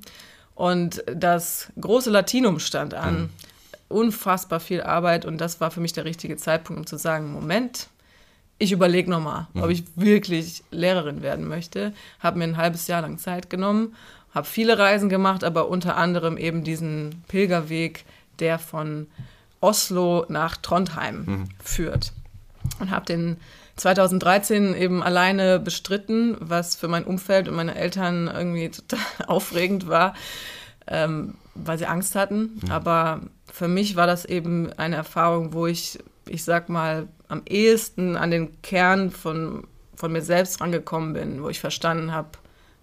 und 0.56 1.04
das 1.14 1.72
große 1.80 2.10
Latinum 2.10 2.60
stand 2.60 2.94
an. 2.94 3.14
Mhm. 3.24 3.30
Unfassbar 3.94 4.60
viel 4.60 4.82
Arbeit 4.82 5.26
und 5.26 5.40
das 5.40 5.62
war 5.62 5.72
für 5.72 5.80
mich 5.80 5.94
der 5.94 6.06
richtige 6.06 6.38
Zeitpunkt, 6.38 6.80
um 6.80 6.86
zu 6.86 6.98
sagen, 6.98 7.32
Moment, 7.32 7.88
ich 8.58 8.72
überlege 8.72 9.10
nochmal, 9.10 9.48
mhm. 9.54 9.64
ob 9.64 9.70
ich 9.70 9.84
wirklich 9.96 10.64
Lehrerin 10.72 11.22
werden 11.22 11.48
möchte. 11.48 11.94
Habe 12.20 12.40
mir 12.40 12.46
ein 12.46 12.58
halbes 12.58 12.88
Jahr 12.88 13.02
lang 13.02 13.18
Zeit 13.18 13.50
genommen, 13.50 13.96
habe 14.34 14.48
viele 14.48 14.78
Reisen 14.78 15.10
gemacht, 15.10 15.44
aber 15.44 15.70
unter 15.70 15.98
anderem 15.98 16.38
eben 16.38 16.64
diesen 16.64 17.24
Pilgerweg, 17.28 18.06
der 18.40 18.60
von 18.60 19.08
Oslo 19.62 20.26
nach 20.30 20.58
Trondheim 20.58 21.26
mhm. 21.26 21.50
führt. 21.64 22.14
Und 22.80 22.92
habe 22.92 23.06
den 23.06 23.38
2013 23.76 24.76
eben 24.76 25.04
alleine 25.04 25.60
bestritten, 25.60 26.38
was 26.40 26.76
für 26.76 26.88
mein 26.88 27.06
Umfeld 27.06 27.48
und 27.48 27.56
meine 27.56 27.76
Eltern 27.76 28.28
irgendwie 28.28 28.70
total 28.88 29.00
aufregend 29.28 29.88
war, 29.88 30.14
ähm, 30.88 31.36
weil 31.56 31.78
sie 31.78 31.86
Angst 31.86 32.16
hatten. 32.16 32.60
Mhm. 32.62 32.72
Aber 32.72 33.22
für 33.52 33.68
mich 33.68 33.96
war 33.96 34.08
das 34.08 34.26
eben 34.26 34.72
eine 34.74 34.96
Erfahrung, 34.96 35.54
wo 35.54 35.68
ich, 35.68 36.00
ich 36.28 36.44
sag 36.44 36.70
mal, 36.70 37.08
am 37.28 37.44
ehesten 37.46 38.16
an 38.16 38.32
den 38.32 38.62
Kern 38.62 39.12
von, 39.12 39.68
von 39.96 40.12
mir 40.12 40.22
selbst 40.22 40.62
rangekommen 40.62 41.14
bin, 41.14 41.44
wo 41.44 41.50
ich 41.50 41.60
verstanden 41.60 42.12
habe, 42.12 42.30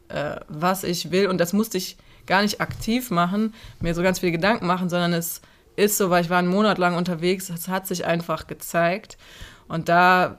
äh, 0.08 0.36
was 0.48 0.84
ich 0.84 1.10
will. 1.10 1.26
Und 1.26 1.38
das 1.38 1.52
musste 1.52 1.78
ich 1.78 1.96
gar 2.26 2.42
nicht 2.42 2.60
aktiv 2.60 3.10
machen, 3.10 3.54
mir 3.80 3.94
so 3.94 4.02
ganz 4.02 4.20
viele 4.20 4.32
Gedanken 4.32 4.66
machen, 4.66 4.88
sondern 4.88 5.12
es 5.12 5.40
ist 5.76 5.96
so, 5.96 6.10
weil 6.10 6.22
ich 6.22 6.30
war 6.30 6.38
einen 6.38 6.48
Monat 6.48 6.78
lang 6.78 6.96
unterwegs, 6.96 7.48
es 7.48 7.68
hat 7.68 7.86
sich 7.86 8.04
einfach 8.04 8.46
gezeigt. 8.46 9.18
Und 9.68 9.88
da 9.88 10.38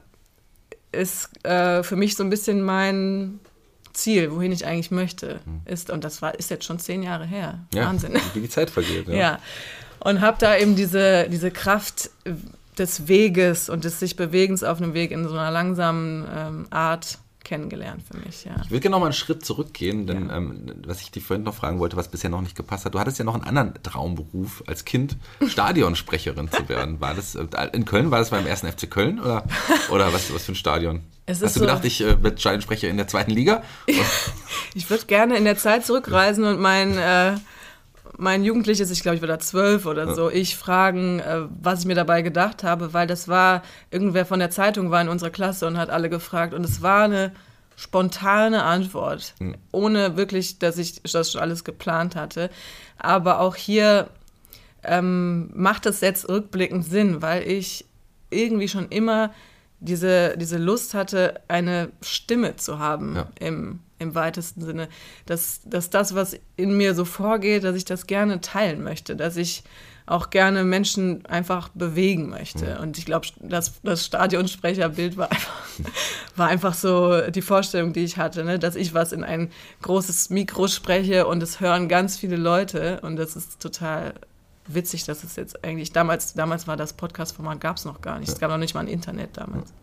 ist 0.92 1.30
äh, 1.46 1.84
für 1.84 1.96
mich 1.96 2.16
so 2.16 2.24
ein 2.24 2.30
bisschen 2.30 2.62
mein 2.62 3.40
Ziel, 3.94 4.32
wohin 4.32 4.52
ich 4.52 4.66
eigentlich 4.66 4.92
möchte, 4.92 5.40
hm. 5.44 5.62
ist, 5.66 5.90
und 5.90 6.04
das 6.04 6.22
war, 6.22 6.36
ist 6.36 6.50
jetzt 6.50 6.66
schon 6.66 6.80
zehn 6.80 7.04
Jahre 7.04 7.26
her. 7.26 7.60
Ja, 7.74 7.86
Wahnsinn. 7.86 8.14
Wie 8.34 8.42
die 8.42 8.50
Zeit 8.50 8.70
vergeht. 8.70 9.08
Ja. 9.08 9.14
ja. 9.16 9.40
Und 10.00 10.22
habe 10.22 10.38
da 10.40 10.58
eben 10.58 10.76
diese, 10.76 11.30
diese 11.30 11.52
Kraft 11.52 12.10
des 12.78 13.08
Weges 13.08 13.70
und 13.70 13.84
des 13.84 14.00
sich 14.00 14.16
Bewegens 14.16 14.64
auf 14.64 14.82
einem 14.82 14.94
Weg 14.94 15.12
in 15.12 15.28
so 15.28 15.34
einer 15.34 15.52
langsamen 15.52 16.28
ähm, 16.36 16.68
Art 16.70 17.20
kennengelernt 17.44 18.04
für 18.10 18.18
mich, 18.18 18.46
ja. 18.46 18.56
Ich 18.64 18.72
will 18.72 18.80
gerne 18.80 18.94
noch 18.94 19.00
mal 19.00 19.08
einen 19.08 19.14
Schritt 19.14 19.46
zurückgehen, 19.46 20.08
denn 20.08 20.30
ja. 20.30 20.38
ähm, 20.38 20.72
was 20.86 21.02
ich 21.02 21.12
dich 21.12 21.24
vorhin 21.24 21.44
noch 21.44 21.56
fragen 21.56 21.80
wollte, 21.80 21.98
was 21.98 22.10
bisher 22.10 22.30
noch 22.30 22.42
nicht 22.42 22.56
gepasst 22.56 22.86
hat, 22.86 22.94
du 22.94 23.00
hattest 23.00 23.20
ja 23.20 23.26
noch 23.26 23.36
einen 23.36 23.44
anderen 23.44 23.74
Traumberuf 23.84 24.64
als 24.68 24.86
Kind, 24.86 25.18
Stadionsprecherin 25.46 26.52
zu 26.52 26.70
werden. 26.70 27.02
War 27.02 27.14
das 27.14 27.36
äh, 27.36 27.46
in 27.74 27.86
Köln, 27.86 28.12
war 28.12 28.20
das 28.20 28.30
beim 28.30 28.46
ersten 28.46 28.72
FC 28.72 28.90
Köln 28.90 29.20
oder, 29.20 29.44
oder 29.90 30.14
was, 30.14 30.34
was 30.34 30.46
für 30.46 30.54
ein 30.54 30.56
Stadion? 30.56 31.02
Hast 31.28 31.42
du 31.42 31.48
so, 31.48 31.60
gedacht, 31.62 31.86
ich 31.86 32.02
äh, 32.02 32.22
werde 32.24 32.40
Stadionsprecher 32.40 32.90
in 32.90 32.98
der 32.98 33.08
zweiten 33.08 33.32
Liga? 33.32 33.64
ich 34.74 34.90
würde 34.90 35.06
gerne 35.06 35.38
in 35.38 35.46
der 35.46 35.58
Zeit 35.58 35.86
zurückreisen 35.86 36.46
und 36.46 36.60
mein... 36.60 36.98
Äh, 36.98 37.36
mein 38.22 38.44
Jugendliches, 38.44 38.92
ich 38.92 39.02
glaube, 39.02 39.16
ich 39.16 39.22
war 39.22 39.28
da 39.28 39.40
zwölf 39.40 39.88
oder 39.88 40.14
so, 40.14 40.30
ich 40.30 40.56
fragen, 40.56 41.20
äh, 41.20 41.42
was 41.60 41.80
ich 41.80 41.86
mir 41.88 41.96
dabei 41.96 42.22
gedacht 42.22 42.64
habe, 42.64 42.94
weil 42.94 43.08
das 43.08 43.28
war, 43.28 43.64
irgendwer 43.90 44.28
von 44.28 44.40
der 44.40 44.52
Zeitung 44.52 44.92
war 44.92 45.02
in 45.02 45.10
unserer 45.10 45.32
Klasse 45.32 45.66
und 45.66 45.76
hat 45.76 45.90
alle 45.90 46.08
gefragt 46.08 46.54
und 46.54 46.64
es 46.64 46.84
war 46.84 47.06
eine 47.06 47.32
spontane 47.76 48.62
Antwort, 48.62 49.34
mhm. 49.40 49.56
ohne 49.72 50.18
wirklich, 50.18 50.60
dass 50.60 50.78
ich 50.78 51.02
das 51.02 51.32
schon 51.32 51.42
alles 51.42 51.64
geplant 51.64 52.16
hatte. 52.16 52.52
Aber 53.00 53.40
auch 53.40 53.56
hier 53.56 54.08
ähm, 54.84 55.50
macht 55.56 55.88
es 55.88 56.02
jetzt 56.02 56.30
rückblickend 56.30 56.86
Sinn, 56.86 57.24
weil 57.24 57.42
ich 57.42 57.86
irgendwie 58.30 58.68
schon 58.68 58.88
immer 58.90 59.32
diese, 59.80 60.38
diese 60.38 60.60
Lust 60.60 60.94
hatte, 60.94 61.42
eine 61.48 61.90
Stimme 62.02 62.56
zu 62.56 62.78
haben 62.78 63.16
ja. 63.16 63.28
im 63.40 63.80
im 64.02 64.16
weitesten 64.16 64.62
Sinne, 64.62 64.90
dass, 65.26 65.62
dass 65.66 65.90
das, 65.90 66.16
was 66.16 66.38
in 66.58 66.76
mir 66.76 66.96
so 66.96 67.06
vorgeht, 67.06 67.64
dass 67.64 67.76
ich 67.76 67.86
das 67.86 68.08
gerne 68.08 68.42
teilen 68.42 68.84
möchte, 68.84 69.16
dass 69.16 69.38
ich 69.38 69.64
auch 70.08 70.30
gerne 70.30 70.64
Menschen 70.64 71.26
einfach 71.28 71.70
bewegen 71.70 72.30
möchte. 72.30 72.80
Und 72.80 72.98
ich 72.98 73.06
glaube, 73.06 73.28
das, 73.40 73.82
das 73.84 74.06
Stadionsprecherbild 74.06 75.16
war 75.16 75.32
einfach, 75.32 75.62
war 76.36 76.48
einfach 76.48 76.74
so 76.74 77.30
die 77.30 77.42
Vorstellung, 77.42 77.94
die 77.94 78.04
ich 78.04 78.18
hatte, 78.18 78.44
ne? 78.44 78.60
dass 78.60 78.76
ich 78.76 78.94
was 78.94 79.14
in 79.14 79.24
ein 79.24 79.52
großes 79.82 80.30
Mikro 80.30 80.68
spreche 80.68 81.28
und 81.28 81.42
es 81.42 81.62
hören 81.62 81.88
ganz 81.88 82.18
viele 82.18 82.36
Leute 82.36 83.00
und 83.02 83.16
das 83.16 83.36
ist 83.36 83.62
total 83.62 84.14
witzig, 84.74 85.06
dass 85.06 85.24
es 85.24 85.36
jetzt 85.36 85.64
eigentlich 85.64 85.92
damals, 85.92 86.34
damals 86.34 86.68
war 86.68 86.78
das 86.78 86.94
Podcast-Format 86.94 87.60
gab 87.60 87.78
es 87.78 87.86
noch 87.86 88.02
gar 88.02 88.20
nicht. 88.20 88.30
Es 88.30 88.40
gab 88.40 88.50
noch 88.50 88.58
nicht 88.58 88.74
mal 88.74 88.82
ein 88.82 88.88
Internet 88.88 89.38
damals. 89.38 89.74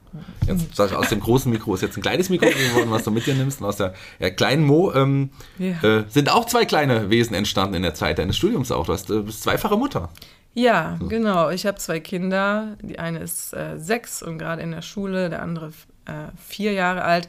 Jetzt, 0.47 0.81
aus 0.81 1.09
dem 1.11 1.21
großen 1.21 1.53
Mikro 1.53 1.75
ist 1.75 1.83
jetzt 1.83 1.97
ein 1.97 2.03
kleines 2.03 2.31
Mikro 2.31 2.47
geworden, 2.47 2.91
was 2.91 3.05
du 3.05 3.11
mit 3.11 3.27
dir 3.27 3.35
nimmst. 3.35 3.61
Und 3.61 3.67
aus 3.67 3.77
der 3.77 3.95
ja, 4.19 4.31
kleinen 4.31 4.65
Mo 4.65 4.93
ähm, 4.93 5.31
ja. 5.59 5.83
äh, 5.83 6.05
sind 6.09 6.31
auch 6.31 6.47
zwei 6.47 6.65
kleine 6.65 7.11
Wesen 7.11 7.35
entstanden 7.35 7.75
in 7.75 7.83
der 7.83 7.95
Zeit 7.95 8.19
deines 8.19 8.37
Studiums 8.37 8.71
auch. 8.73 8.87
Du 8.87 8.93
hast, 8.93 9.11
äh, 9.11 9.21
bist 9.21 9.43
zweifache 9.43 9.77
Mutter. 9.77 10.11
Ja, 10.55 10.97
so. 10.99 11.09
genau. 11.09 11.51
Ich 11.51 11.67
habe 11.67 11.79
zwei 11.79 12.01
Kinder. 12.01 12.77
Die 12.83 12.99
eine 12.99 13.19
ist 13.19 13.53
äh, 13.53 13.77
sechs 13.79 14.23
und 14.23 14.39
gerade 14.39 14.63
in 14.63 14.71
der 14.71 14.83
Schule, 14.83 15.29
der 15.29 15.43
andere 15.43 15.69
äh, 16.07 16.33
vier 16.37 16.73
Jahre 16.73 17.05
alt. 17.05 17.29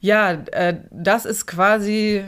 Ja, 0.00 0.32
äh, 0.32 0.76
das 0.90 1.24
ist 1.24 1.46
quasi 1.46 2.24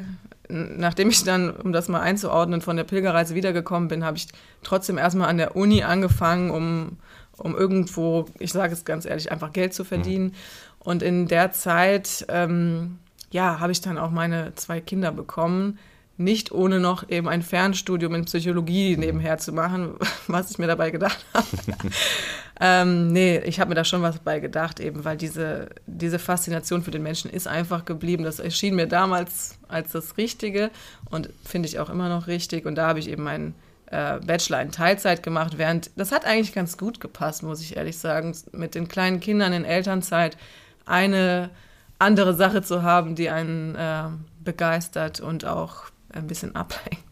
nachdem 0.49 1.11
ich 1.11 1.25
dann, 1.25 1.51
um 1.51 1.73
das 1.73 1.89
mal 1.89 2.01
einzuordnen, 2.01 2.61
von 2.61 2.77
der 2.77 2.85
Pilgerreise 2.85 3.35
wiedergekommen 3.35 3.89
bin, 3.89 4.05
habe 4.05 4.17
ich 4.17 4.29
trotzdem 4.63 4.99
erstmal 4.99 5.29
an 5.29 5.39
der 5.39 5.57
Uni 5.57 5.83
angefangen, 5.83 6.51
um 6.51 6.99
um 7.39 7.57
irgendwo, 7.57 8.27
ich 8.39 8.53
sage 8.53 8.73
es 8.73 8.85
ganz 8.85 9.07
ehrlich, 9.07 9.31
einfach 9.33 9.53
Geld 9.53 9.75
zu 9.75 9.85
verdienen. 9.85 10.35
Und 10.81 11.03
in 11.03 11.29
der 11.29 11.53
Zeit, 11.53 12.27
ähm, 12.29 12.99
ja, 13.31 13.61
habe 13.61 13.73
ich 13.73 13.81
dann 13.81 13.99
auch 13.99 14.11
meine 14.11 14.55
zwei 14.55 14.81
Kinder 14.81 15.13
bekommen. 15.13 15.79
Nicht 16.17 16.51
ohne 16.51 16.81
noch 16.81 17.09
eben 17.09 17.29
ein 17.29 17.43
Fernstudium 17.43 18.15
in 18.17 18.25
Psychologie 18.25 18.97
nebenher 18.97 19.39
zu 19.39 19.53
machen, 19.53 19.95
was 20.27 20.51
ich 20.51 20.59
mir 20.59 20.67
dabei 20.67 20.91
gedacht 20.91 21.25
habe. 21.33 21.47
ähm, 22.61 23.13
nee, 23.13 23.39
ich 23.39 23.61
habe 23.61 23.69
mir 23.69 23.75
da 23.77 23.85
schon 23.85 24.03
was 24.03 24.19
bei 24.19 24.41
gedacht, 24.41 24.81
eben, 24.81 25.05
weil 25.05 25.17
diese, 25.17 25.69
diese 25.87 26.19
Faszination 26.19 26.83
für 26.83 26.91
den 26.91 27.03
Menschen 27.03 27.31
ist 27.31 27.47
einfach 27.47 27.85
geblieben. 27.85 28.25
Das 28.25 28.41
erschien 28.41 28.75
mir 28.75 28.87
damals 28.87 29.59
als 29.69 29.93
das 29.93 30.17
Richtige 30.17 30.71
und 31.11 31.31
finde 31.45 31.69
ich 31.69 31.79
auch 31.79 31.89
immer 31.89 32.09
noch 32.09 32.27
richtig. 32.27 32.67
Und 32.67 32.75
da 32.75 32.89
habe 32.89 32.99
ich 32.99 33.09
eben 33.09 33.23
meinen 33.23 33.55
äh, 33.87 34.19
Bachelor 34.19 34.61
in 34.61 34.73
Teilzeit 34.73 35.23
gemacht, 35.23 35.57
während 35.57 35.91
das 35.97 36.11
hat 36.11 36.25
eigentlich 36.25 36.53
ganz 36.53 36.77
gut 36.77 37.01
gepasst, 37.01 37.43
muss 37.43 37.61
ich 37.61 37.77
ehrlich 37.77 37.97
sagen, 37.97 38.37
mit 38.53 38.75
den 38.75 38.89
kleinen 38.89 39.21
Kindern 39.21 39.53
in 39.53 39.65
Elternzeit 39.65 40.37
eine 40.85 41.51
andere 41.99 42.35
Sache 42.35 42.63
zu 42.63 42.83
haben, 42.83 43.15
die 43.15 43.31
einen 43.31 43.75
äh, 43.77 44.05
begeistert 44.43 45.21
und 45.21 45.45
auch 45.45 45.85
ein 46.13 46.27
bisschen 46.27 46.57
ablenkt. 46.57 47.05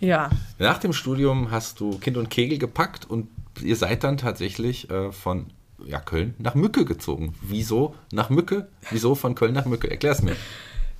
Ja. 0.00 0.30
Nach 0.58 0.78
dem 0.78 0.92
Studium 0.92 1.50
hast 1.50 1.80
du 1.80 1.98
Kind 1.98 2.16
und 2.16 2.30
Kegel 2.30 2.58
gepackt 2.58 3.08
und 3.08 3.28
ihr 3.62 3.76
seid 3.76 4.04
dann 4.04 4.16
tatsächlich 4.16 4.90
äh, 4.90 5.12
von 5.12 5.46
ja, 5.84 6.00
Köln 6.00 6.34
nach 6.38 6.54
Mücke 6.54 6.84
gezogen. 6.84 7.34
Wieso 7.42 7.94
nach 8.12 8.30
Mücke? 8.30 8.68
Wieso 8.90 9.14
von 9.14 9.34
Köln 9.34 9.54
nach 9.54 9.64
Mücke? 9.64 9.90
Erklär 9.90 10.12
es 10.12 10.22
mir. 10.22 10.36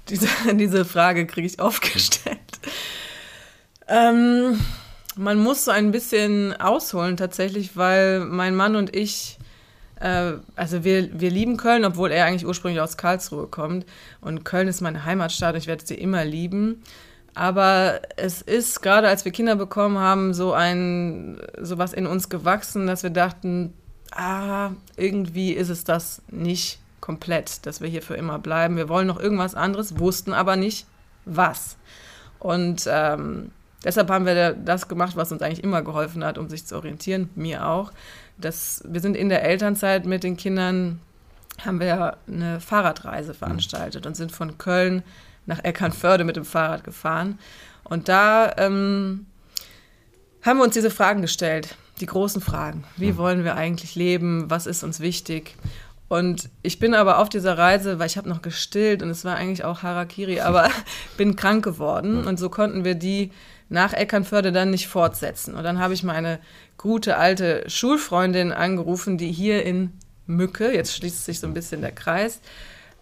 Diese, 0.09 0.29
diese 0.55 0.85
Frage 0.85 1.27
kriege 1.27 1.47
ich 1.47 1.61
oft 1.61 1.83
gestellt. 1.93 2.39
Ähm, 3.89 4.61
man 5.17 5.39
muss 5.39 5.65
so 5.65 5.71
ein 5.71 5.91
bisschen 5.91 6.59
ausholen 6.61 7.17
tatsächlich, 7.17 7.77
weil 7.77 8.21
mein 8.21 8.55
Mann 8.55 8.77
und 8.77 8.95
ich, 8.95 9.39
äh, 10.01 10.33
also 10.57 10.85
wir, 10.85 11.21
wir 11.21 11.31
lieben 11.31 11.57
Köln, 11.57 11.85
obwohl 11.85 12.13
er 12.13 12.25
eigentlich 12.25 12.47
ursprünglich 12.47 12.81
aus 12.81 12.97
Karlsruhe 12.97 13.47
kommt. 13.47 13.85
Und 14.21 14.45
Köln 14.45 14.69
ist 14.69 14.81
meine 14.81 15.05
Heimatstadt 15.05 15.55
und 15.55 15.61
ich 15.61 15.67
werde 15.67 15.85
sie 15.85 15.97
immer 15.97 16.25
lieben. 16.25 16.83
Aber 17.35 18.01
es 18.17 18.43
ist 18.43 18.83
gerade, 18.83 19.09
als 19.09 19.25
wir 19.25 19.33
Kinder 19.33 19.57
bekommen 19.57 19.99
haben, 19.99 20.35
so 20.35 20.53
ein 20.53 21.41
sowas 21.61 21.93
in 21.93 22.07
uns 22.07 22.29
gewachsen, 22.29 22.87
dass 22.87 23.03
wir 23.03 23.11
dachten, 23.11 23.73
ah, 24.11 24.71
irgendwie 24.97 25.53
ist 25.53 25.69
es 25.69 25.85
das 25.85 26.23
nicht 26.29 26.81
komplett, 27.01 27.65
dass 27.67 27.81
wir 27.81 27.89
hier 27.89 28.03
für 28.03 28.15
immer 28.15 28.39
bleiben. 28.39 28.77
Wir 28.77 28.89
wollen 28.89 29.07
noch 29.07 29.19
irgendwas 29.19 29.55
anderes, 29.55 29.99
wussten 29.99 30.33
aber 30.33 30.57
nicht 30.57 30.87
was. 31.25 31.77
Und 32.39 32.89
ähm, 32.91 33.53
Deshalb 33.85 34.11
haben 34.11 34.27
wir 34.27 34.53
das 34.53 34.89
gemacht, 34.89 35.17
was 35.17 35.33
uns 35.33 35.41
eigentlich 35.41 35.65
immer 35.65 35.83
geholfen 35.83 36.23
hat, 36.25 36.37
um 36.37 36.49
sich 36.49 36.67
zu 36.67 36.77
orientieren, 36.77 37.31
mir 37.35 37.67
auch. 37.67 37.93
Das, 38.37 38.83
wir 38.87 39.01
sind 39.01 39.17
in 39.17 39.29
der 39.29 39.43
Elternzeit 39.43 40.05
mit 40.05 40.23
den 40.23 40.37
Kindern, 40.37 41.01
haben 41.65 41.81
wir 41.81 42.17
eine 42.27 42.61
Fahrradreise 42.61 43.35
veranstaltet 43.35 44.07
und 44.07 44.17
sind 44.17 44.33
von 44.33 44.59
Köln 44.59 45.03
nach 45.51 45.63
Eckernförde 45.63 46.25
mit 46.25 46.37
dem 46.37 46.47
Fahrrad 46.47 46.85
gefahren. 46.85 47.39
Und 47.85 48.09
da 48.09 48.55
ähm, 48.57 49.27
haben 50.43 50.59
wir 50.59 50.65
uns 50.65 50.75
diese 50.75 50.91
Fragen 50.91 51.21
gestellt, 51.21 51.77
die 52.01 52.07
großen 52.07 52.41
Fragen. 52.41 52.85
Wie 52.97 53.19
wollen 53.19 53.45
wir 53.45 53.57
eigentlich 53.57 53.95
leben? 53.97 54.49
Was 54.49 54.67
ist 54.67 54.83
uns 54.83 55.01
wichtig? 55.01 55.57
Und 56.09 56.49
ich 56.63 56.79
bin 56.79 56.95
aber 56.95 57.19
auf 57.19 57.29
dieser 57.29 57.59
Reise, 57.59 57.99
weil 57.99 58.07
ich 58.07 58.17
habe 58.17 58.29
noch 58.29 58.43
gestillt 58.43 59.03
und 59.03 59.11
es 59.11 59.25
war 59.25 59.37
eigentlich 59.37 59.65
auch 59.65 59.83
Harakiri, 59.83 60.41
aber 60.49 60.71
bin 61.17 61.37
krank 61.37 61.65
geworden 61.65 62.27
und 62.27 62.39
so 62.39 62.49
konnten 62.49 62.85
wir 62.85 62.95
die 62.95 63.31
nach 63.69 63.93
Eckernförde 63.93 64.51
dann 64.51 64.71
nicht 64.71 64.89
fortsetzen. 64.89 65.55
Und 65.55 65.63
dann 65.63 65.79
habe 65.79 65.95
ich 65.95 66.03
meine 66.03 66.41
gute 66.79 67.17
alte 67.17 67.65
Schulfreundin 67.69 68.53
angerufen, 68.53 69.19
die 69.19 69.31
hier 69.31 69.65
in 69.65 69.93
Mücke, 70.27 70.73
jetzt 70.73 70.97
schließt 70.97 71.25
sich 71.25 71.41
so 71.41 71.47
ein 71.47 71.55
bisschen 71.55 71.81
der 71.81 71.93
Kreis, 71.93 72.41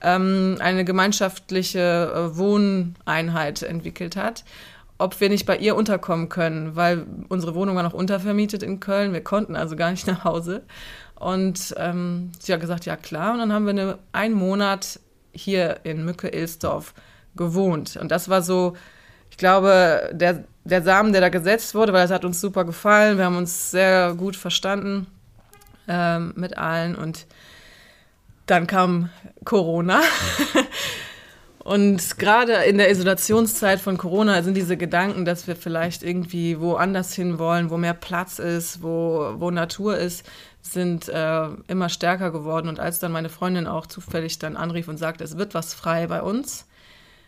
ähm, 0.00 0.56
eine 0.60 0.84
gemeinschaftliche 0.84 2.12
äh, 2.14 2.36
Wohneinheit 2.36 3.62
entwickelt 3.62 4.16
hat 4.16 4.44
ob 4.98 5.20
wir 5.20 5.28
nicht 5.28 5.46
bei 5.46 5.56
ihr 5.56 5.76
unterkommen 5.76 6.28
können, 6.28 6.74
weil 6.74 7.06
unsere 7.28 7.54
Wohnung 7.54 7.76
war 7.76 7.84
noch 7.84 7.94
untervermietet 7.94 8.64
in 8.64 8.80
Köln. 8.80 9.12
Wir 9.12 9.22
konnten 9.22 9.54
also 9.54 9.76
gar 9.76 9.92
nicht 9.92 10.06
nach 10.06 10.24
Hause. 10.24 10.62
Und 11.14 11.74
ähm, 11.78 12.32
sie 12.40 12.52
hat 12.52 12.60
gesagt, 12.60 12.84
ja 12.84 12.96
klar. 12.96 13.32
Und 13.32 13.38
dann 13.38 13.52
haben 13.52 13.64
wir 13.64 13.70
eine, 13.70 13.98
einen 14.12 14.34
Monat 14.34 15.00
hier 15.32 15.80
in 15.84 16.04
Mücke-Ilsdorf 16.04 16.94
gewohnt. 17.36 17.96
Und 17.96 18.10
das 18.10 18.28
war 18.28 18.42
so, 18.42 18.76
ich 19.30 19.36
glaube, 19.36 20.10
der, 20.12 20.44
der 20.64 20.82
Samen, 20.82 21.12
der 21.12 21.20
da 21.20 21.28
gesetzt 21.28 21.74
wurde, 21.76 21.92
weil 21.92 22.04
es 22.04 22.10
hat 22.10 22.24
uns 22.24 22.40
super 22.40 22.64
gefallen. 22.64 23.18
Wir 23.18 23.24
haben 23.24 23.36
uns 23.36 23.70
sehr 23.70 24.14
gut 24.14 24.34
verstanden 24.34 25.06
ähm, 25.86 26.32
mit 26.34 26.58
allen. 26.58 26.96
Und 26.96 27.26
dann 28.50 28.66
kam 28.66 29.10
Corona. 29.44 30.00
Und 31.68 32.18
gerade 32.18 32.54
in 32.64 32.78
der 32.78 32.90
Isolationszeit 32.90 33.78
von 33.78 33.98
Corona 33.98 34.42
sind 34.42 34.56
diese 34.56 34.78
Gedanken, 34.78 35.26
dass 35.26 35.46
wir 35.46 35.54
vielleicht 35.54 36.02
irgendwie 36.02 36.58
woanders 36.60 37.12
hin 37.12 37.38
wollen, 37.38 37.68
wo 37.68 37.76
mehr 37.76 37.92
Platz 37.92 38.38
ist, 38.38 38.82
wo, 38.82 39.34
wo 39.36 39.50
Natur 39.50 39.98
ist, 39.98 40.24
sind 40.62 41.10
äh, 41.10 41.48
immer 41.66 41.90
stärker 41.90 42.30
geworden. 42.30 42.68
Und 42.68 42.80
als 42.80 43.00
dann 43.00 43.12
meine 43.12 43.28
Freundin 43.28 43.66
auch 43.66 43.86
zufällig 43.86 44.38
dann 44.38 44.56
anrief 44.56 44.88
und 44.88 44.96
sagte, 44.96 45.24
es 45.24 45.36
wird 45.36 45.52
was 45.52 45.74
frei 45.74 46.06
bei 46.06 46.22
uns, 46.22 46.66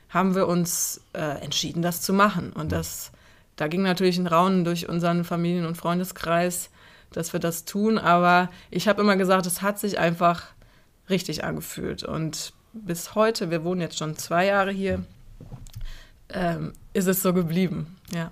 haben 0.09 0.35
wir 0.35 0.49
uns 0.49 1.03
äh, 1.13 1.43
entschieden, 1.43 1.83
das 1.83 2.01
zu 2.01 2.15
machen. 2.15 2.55
Und 2.55 2.73
das, 2.73 3.13
da 3.57 3.69
ging 3.69 3.83
natürlich 3.83 4.17
ein 4.17 4.27
Raunen 4.27 4.65
durch 4.65 4.89
unseren 4.89 5.25
Familien- 5.25 5.67
und 5.67 5.77
Freundeskreis, 5.77 6.71
dass 7.13 7.35
wir 7.35 7.41
das 7.41 7.67
tun. 7.67 7.99
Aber 7.99 8.49
ich 8.71 8.89
habe 8.89 9.03
immer 9.03 9.17
gesagt, 9.17 9.45
es 9.45 9.61
hat 9.61 9.79
sich 9.79 9.99
einfach 9.99 10.45
richtig 11.11 11.45
angefühlt. 11.45 12.03
Und 12.03 12.53
bis 12.73 13.15
heute, 13.15 13.51
wir 13.51 13.65
wohnen 13.65 13.81
jetzt 13.81 13.99
schon 13.99 14.17
zwei 14.17 14.47
Jahre 14.47 14.73
hier, 14.73 15.05
ähm, 16.29 16.73
ist 16.93 17.07
es 17.07 17.23
so 17.23 17.33
geblieben, 17.33 17.97
ja. 18.15 18.31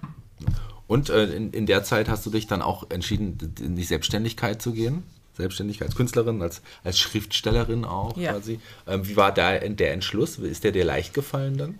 Und 0.86 1.10
äh, 1.10 1.24
in, 1.24 1.52
in 1.52 1.66
der 1.66 1.84
Zeit 1.84 2.08
hast 2.08 2.24
du 2.24 2.30
dich 2.30 2.46
dann 2.46 2.62
auch 2.62 2.90
entschieden, 2.90 3.54
in 3.60 3.76
die 3.76 3.84
Selbstständigkeit 3.84 4.62
zu 4.62 4.72
gehen? 4.72 5.02
Selbstständigkeit 5.36 5.88
als 5.88 5.96
Künstlerin, 5.96 6.42
als, 6.42 6.62
als 6.82 6.98
Schriftstellerin 6.98 7.84
auch 7.84 8.16
ja. 8.16 8.32
quasi. 8.32 8.60
Ähm, 8.86 9.06
wie 9.06 9.16
war 9.16 9.32
da 9.32 9.58
der 9.58 9.92
Entschluss? 9.92 10.38
Ist 10.38 10.64
der 10.64 10.72
dir 10.72 10.84
leicht 10.84 11.14
gefallen 11.14 11.58
dann? 11.58 11.78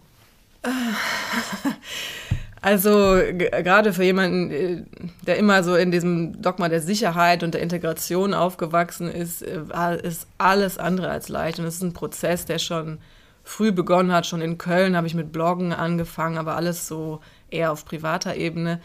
Also 2.61 3.21
gerade 3.31 3.93
für 3.93 4.05
jemanden, 4.05 4.50
äh, 4.50 4.83
der 5.27 5.37
immer 5.37 5.62
so 5.62 5.77
in 5.77 5.91
diesem 5.91 6.41
Dogma 6.43 6.69
der 6.69 6.81
Sicherheit 6.81 7.43
und 7.43 7.55
der 7.55 7.62
Integration 7.62 8.35
aufgewachsen 8.35 9.09
ist, 9.09 9.43
äh, 9.43 10.00
ist 10.03 10.27
alles 10.38 10.79
andere 10.79 11.11
als 11.11 11.29
leicht. 11.29 11.59
Und 11.59 11.67
es 11.67 11.77
ist 11.77 11.83
ein 11.83 11.93
Prozess, 11.93 12.47
der 12.47 12.59
schon 12.59 12.99
früh 13.45 13.73
begonnen 13.73 14.12
hat. 14.12 14.27
Schon 14.27 14.41
in 14.41 14.59
Köln 14.59 14.97
habe 14.97 15.07
ich 15.07 15.15
mit 15.15 15.33
Bloggen 15.33 15.73
angefangen, 15.73 16.38
aber 16.38 16.57
alles 16.57 16.88
so 16.88 17.21
eher 17.50 17.73
auf 17.73 17.85
privater 17.85 18.35
Ebene. 18.35 18.81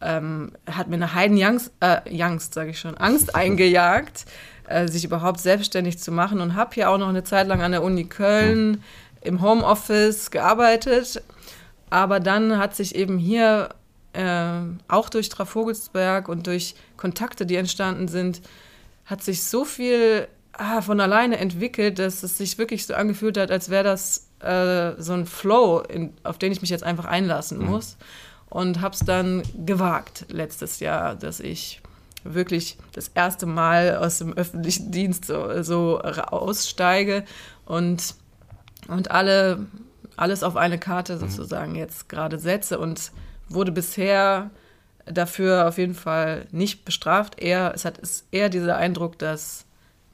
Ähm, 0.00 0.52
hat 0.70 0.86
mir 0.86 0.94
eine 0.94 1.12
Heidenjangst, 1.14 1.72
äh, 1.80 2.22
Angst, 2.22 2.54
sage 2.54 2.70
ich 2.70 2.78
schon, 2.78 2.96
Angst 2.96 3.34
eingejagt, 3.34 4.26
äh, 4.68 4.86
sich 4.86 5.04
überhaupt 5.04 5.40
selbstständig 5.40 5.98
zu 5.98 6.12
machen 6.12 6.40
und 6.40 6.54
habe 6.54 6.74
hier 6.74 6.88
auch 6.88 6.98
noch 6.98 7.08
eine 7.08 7.24
Zeit 7.24 7.48
lang 7.48 7.62
an 7.62 7.72
der 7.72 7.82
Uni 7.82 8.04
Köln 8.04 8.84
im 9.22 9.42
Homeoffice 9.42 10.30
gearbeitet 10.30 11.20
aber 11.90 12.20
dann 12.20 12.58
hat 12.58 12.74
sich 12.76 12.94
eben 12.94 13.18
hier 13.18 13.70
äh, 14.12 14.60
auch 14.88 15.08
durch 15.08 15.28
Trafogelsberg 15.28 16.28
und 16.28 16.46
durch 16.46 16.74
Kontakte, 16.96 17.46
die 17.46 17.56
entstanden 17.56 18.08
sind, 18.08 18.42
hat 19.04 19.22
sich 19.22 19.44
so 19.44 19.64
viel 19.64 20.28
ah, 20.52 20.80
von 20.82 21.00
alleine 21.00 21.38
entwickelt, 21.38 21.98
dass 21.98 22.22
es 22.22 22.38
sich 22.38 22.58
wirklich 22.58 22.86
so 22.86 22.94
angefühlt 22.94 23.38
hat, 23.38 23.50
als 23.50 23.70
wäre 23.70 23.84
das 23.84 24.28
äh, 24.40 24.92
so 25.00 25.12
ein 25.12 25.26
Flow, 25.26 25.80
in, 25.80 26.12
auf 26.24 26.38
den 26.38 26.52
ich 26.52 26.60
mich 26.60 26.70
jetzt 26.70 26.84
einfach 26.84 27.04
einlassen 27.04 27.58
mhm. 27.58 27.66
muss. 27.66 27.96
Und 28.50 28.80
habe 28.80 28.94
es 28.94 29.00
dann 29.00 29.42
gewagt 29.66 30.24
letztes 30.28 30.80
Jahr, 30.80 31.14
dass 31.14 31.38
ich 31.38 31.82
wirklich 32.24 32.78
das 32.92 33.08
erste 33.08 33.46
Mal 33.46 33.96
aus 33.96 34.18
dem 34.18 34.32
öffentlichen 34.32 34.90
Dienst 34.90 35.26
so, 35.26 35.62
so 35.62 36.00
aussteige 36.00 37.24
und, 37.66 38.14
und 38.88 39.10
alle 39.10 39.66
alles 40.18 40.42
auf 40.42 40.56
eine 40.56 40.78
Karte 40.78 41.16
mhm. 41.16 41.20
sozusagen 41.20 41.74
jetzt 41.74 42.08
gerade 42.08 42.38
setze 42.38 42.78
und 42.78 43.12
wurde 43.48 43.72
bisher 43.72 44.50
dafür 45.06 45.68
auf 45.68 45.78
jeden 45.78 45.94
Fall 45.94 46.46
nicht 46.50 46.84
bestraft. 46.84 47.40
Eher, 47.40 47.72
es 47.74 47.84
hat 47.84 47.98
ist 47.98 48.26
eher 48.30 48.48
dieser 48.48 48.76
Eindruck, 48.76 49.18
dass, 49.18 49.64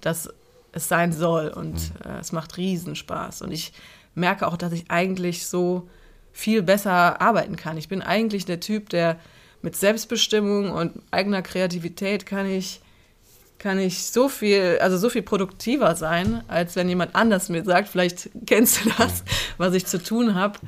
dass 0.01 0.29
es 0.73 0.88
sein 0.88 1.12
soll 1.12 1.49
und 1.49 1.75
mhm. 1.75 2.11
äh, 2.11 2.19
es 2.21 2.33
macht 2.33 2.57
Riesenspaß. 2.57 3.43
Und 3.43 3.53
ich 3.53 3.73
merke 4.14 4.47
auch, 4.47 4.57
dass 4.57 4.73
ich 4.73 4.90
eigentlich 4.90 5.47
so 5.47 5.88
viel 6.33 6.62
besser 6.62 7.21
arbeiten 7.21 7.57
kann. 7.57 7.77
Ich 7.77 7.88
bin 7.88 8.03
eigentlich 8.03 8.45
der 8.45 8.61
Typ, 8.61 8.88
der 8.90 9.19
mit 9.62 9.77
Selbstbestimmung 9.77 10.71
und 10.71 11.01
eigener 11.11 11.43
Kreativität 11.43 12.27
kann 12.27 12.47
ich 12.47 12.81
kann 13.59 13.79
ich 13.79 14.07
so 14.07 14.29
viel, 14.29 14.79
also 14.81 14.99
so 14.99 15.09
viel 15.09 15.23
produktiver 15.23 15.95
sein, 15.97 16.43
als 16.49 16.77
wenn 16.77 16.88
jemand 16.88 17.14
anders 17.14 17.49
mir 17.49 17.64
sagt, 17.64 17.88
vielleicht 17.88 18.31
kennst 18.47 18.85
du 18.85 18.90
das, 18.99 19.25
was 19.57 19.75
ich 19.75 19.87
zu 19.87 20.03
tun 20.03 20.35
habe. 20.35 20.59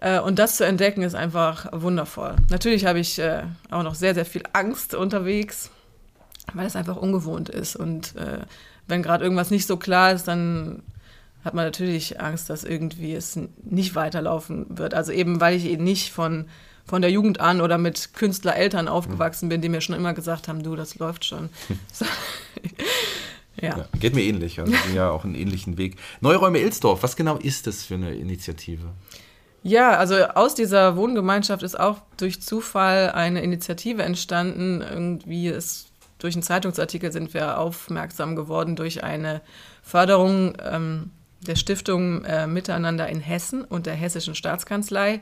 Äh, 0.00 0.20
und 0.20 0.38
das 0.38 0.56
zu 0.56 0.66
entdecken 0.66 1.02
ist 1.02 1.14
einfach 1.14 1.66
wundervoll. 1.72 2.36
Natürlich 2.50 2.84
habe 2.84 2.98
ich 3.00 3.18
äh, 3.18 3.44
auch 3.70 3.82
noch 3.82 3.94
sehr, 3.94 4.14
sehr 4.14 4.26
viel 4.26 4.42
Angst 4.52 4.94
unterwegs, 4.94 5.70
weil 6.52 6.66
es 6.66 6.76
einfach 6.76 6.96
ungewohnt 6.96 7.48
ist. 7.48 7.74
Und 7.74 8.14
äh, 8.16 8.40
wenn 8.86 9.02
gerade 9.02 9.24
irgendwas 9.24 9.50
nicht 9.50 9.66
so 9.66 9.78
klar 9.78 10.12
ist, 10.12 10.28
dann 10.28 10.82
hat 11.44 11.54
man 11.54 11.64
natürlich 11.64 12.20
Angst, 12.20 12.48
dass 12.50 12.64
irgendwie 12.64 13.14
es 13.14 13.38
nicht 13.62 13.94
weiterlaufen 13.94 14.66
wird. 14.78 14.94
Also 14.94 15.12
eben, 15.12 15.40
weil 15.40 15.56
ich 15.56 15.66
eben 15.66 15.84
nicht 15.84 16.12
von 16.12 16.46
von 16.86 17.00
der 17.00 17.10
Jugend 17.10 17.40
an 17.40 17.60
oder 17.60 17.78
mit 17.78 18.12
Künstlereltern 18.14 18.88
aufgewachsen 18.88 19.48
bin, 19.48 19.62
die 19.62 19.68
mir 19.68 19.80
schon 19.80 19.94
immer 19.94 20.12
gesagt 20.12 20.48
haben, 20.48 20.62
du, 20.62 20.76
das 20.76 20.98
läuft 20.98 21.24
schon. 21.24 21.48
ja. 23.60 23.78
ja. 23.78 23.88
Geht 23.98 24.14
mir 24.14 24.22
ähnlich. 24.22 24.60
Also 24.60 24.72
ja 24.94 25.10
auch 25.10 25.24
einen 25.24 25.34
ähnlichen 25.34 25.78
Weg. 25.78 25.96
Neuräume 26.20 26.58
Ilsdorf, 26.58 27.02
was 27.02 27.16
genau 27.16 27.36
ist 27.36 27.66
das 27.66 27.84
für 27.84 27.94
eine 27.94 28.14
Initiative? 28.14 28.90
Ja, 29.62 29.96
also 29.96 30.16
aus 30.16 30.54
dieser 30.54 30.96
Wohngemeinschaft 30.96 31.62
ist 31.62 31.80
auch 31.80 31.96
durch 32.18 32.42
Zufall 32.42 33.12
eine 33.12 33.40
Initiative 33.42 34.02
entstanden. 34.02 34.82
Irgendwie 34.82 35.48
ist 35.48 35.86
durch 36.18 36.34
einen 36.34 36.42
Zeitungsartikel 36.42 37.12
sind 37.12 37.32
wir 37.32 37.58
aufmerksam 37.58 38.36
geworden 38.36 38.76
durch 38.76 39.02
eine 39.04 39.40
Förderung 39.82 40.54
ähm, 40.62 41.10
der 41.46 41.56
Stiftung 41.56 42.24
äh, 42.24 42.46
Miteinander 42.46 43.08
in 43.08 43.20
Hessen 43.20 43.64
und 43.64 43.86
der 43.86 43.94
Hessischen 43.94 44.34
Staatskanzlei 44.34 45.20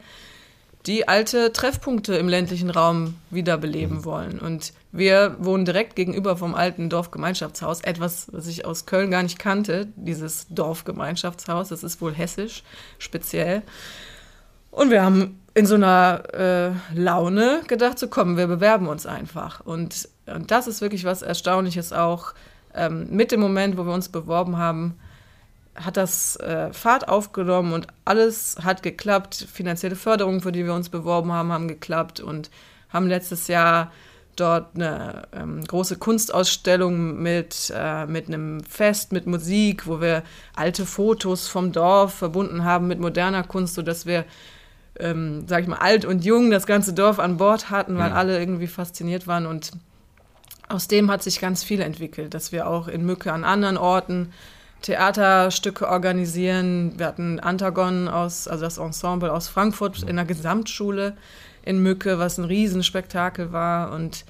die 0.87 1.07
alte 1.07 1.53
Treffpunkte 1.53 2.15
im 2.17 2.29
ländlichen 2.29 2.71
Raum 2.71 3.15
wiederbeleben 3.31 3.99
mhm. 3.99 4.05
wollen. 4.05 4.39
Und 4.39 4.73
wir 4.91 5.37
wohnen 5.39 5.65
direkt 5.65 5.97
gegenüber 5.97 6.37
vom 6.37 6.55
alten 6.55 6.91
Dorfgemeinschaftshaus, 6.91 7.83
etwas, 7.83 8.29
was 8.33 8.47
ich 8.47 8.65
aus 8.65 8.87
Köln 8.87 9.11
gar 9.11 9.23
nicht 9.23 9.39
kannte, 9.39 9.89
dieses 9.97 10.47
Dorfgemeinschaftshaus, 10.51 11.69
das 11.69 11.85
ist 11.85 12.01
wohl 12.01 12.13
hessisch 12.13 12.63
speziell. 12.99 13.63
Und 14.71 14.91
wir 14.91 15.03
haben 15.03 15.41
in 15.55 15.67
so 15.67 15.75
einer 15.75 16.23
äh, 16.33 16.99
Laune 16.99 17.61
gedacht, 17.69 17.99
so 17.99 18.09
kommen, 18.09 18.37
wir 18.37 18.47
bewerben 18.47 18.89
uns 18.89 19.07
einfach. 19.07 19.61
Und, 19.65 20.09
und 20.27 20.51
das 20.51 20.67
ist 20.67 20.81
wirklich 20.81 21.05
was 21.05 21.23
Erstaunliches 21.23 21.93
auch. 21.93 22.33
Ähm, 22.75 23.07
mit 23.11 23.33
dem 23.33 23.41
Moment, 23.41 23.77
wo 23.77 23.85
wir 23.85 23.93
uns 23.93 24.09
beworben 24.09 24.57
haben, 24.57 24.99
hat 25.75 25.97
das 25.97 26.37
äh, 26.37 26.73
Fahrt 26.73 27.09
aufgenommen 27.09 27.73
und 27.73 27.87
alles 28.05 28.57
hat 28.63 28.83
geklappt. 28.83 29.47
Finanzielle 29.53 29.97
Förderungen, 29.97 30.41
für 30.41 30.53
die 30.53 30.65
wir 30.65 30.75
uns 30.75 30.89
beworben 30.89 31.33
haben, 31.33 31.53
haben 31.53 31.69
geklappt 31.69 32.21
und 32.21 32.51
haben 32.91 33.07
letztes 33.07 33.49
Jahr 33.49 33.91
dort 34.37 34.75
eine 34.75 35.29
ähm, 35.33 35.63
große 35.65 35.97
Kunstausstellung 35.97 37.21
mit, 37.23 37.73
äh, 37.75 38.07
mit 38.07 38.29
einem 38.29 38.63
Fest, 38.65 39.13
mit 39.13 39.27
Musik, 39.27 39.87
wo 39.87 40.01
wir 40.01 40.23
alte 40.55 40.87
Fotos 40.87 41.49
vom 41.49 41.73
Dorf 41.73 42.15
verbunden 42.15 42.65
haben 42.65 42.87
mit 42.87 42.99
moderner 42.99 43.43
Kunst, 43.43 43.75
sodass 43.75 44.07
wir, 44.07 44.25
ähm, 44.99 45.47
sag 45.47 45.63
ich 45.63 45.69
mal, 45.69 45.79
alt 45.79 46.05
und 46.05 46.25
jung 46.25 46.51
das 46.51 46.67
ganze 46.67 46.95
Dorf 46.95 47.19
an 47.19 47.37
Bord 47.37 47.71
hatten, 47.71 47.99
weil 47.99 48.11
ja. 48.11 48.17
alle 48.17 48.39
irgendwie 48.39 48.67
fasziniert 48.67 49.27
waren 49.27 49.47
und 49.47 49.73
aus 50.69 50.89
dem 50.89 51.11
hat 51.11 51.23
sich 51.23 51.39
ganz 51.39 51.63
viel 51.63 51.81
entwickelt, 51.81 52.33
dass 52.33 52.53
wir 52.53 52.67
auch 52.67 52.89
in 52.89 53.05
Mücke 53.05 53.33
an 53.33 53.45
anderen 53.45 53.77
Orten 53.77 54.33
Theaterstücke 54.83 55.89
organisieren. 55.89 56.99
Wir 56.99 57.07
hatten 57.07 57.41
Antagon 57.41 58.09
aus, 58.09 58.49
also 58.49 58.65
das 58.65 58.79
Ensemble 58.79 59.33
aus 59.33 59.49
Frankfurt 59.49 60.03
in 60.03 60.17
der 60.17 60.25
Gesamtschule, 60.25 61.17
in 61.63 61.83
Mücke, 61.83 62.19
was 62.19 62.39
ein 62.39 62.45
Riesenspektakel 62.45 63.53
war. 63.53 63.93
Und 63.93 64.25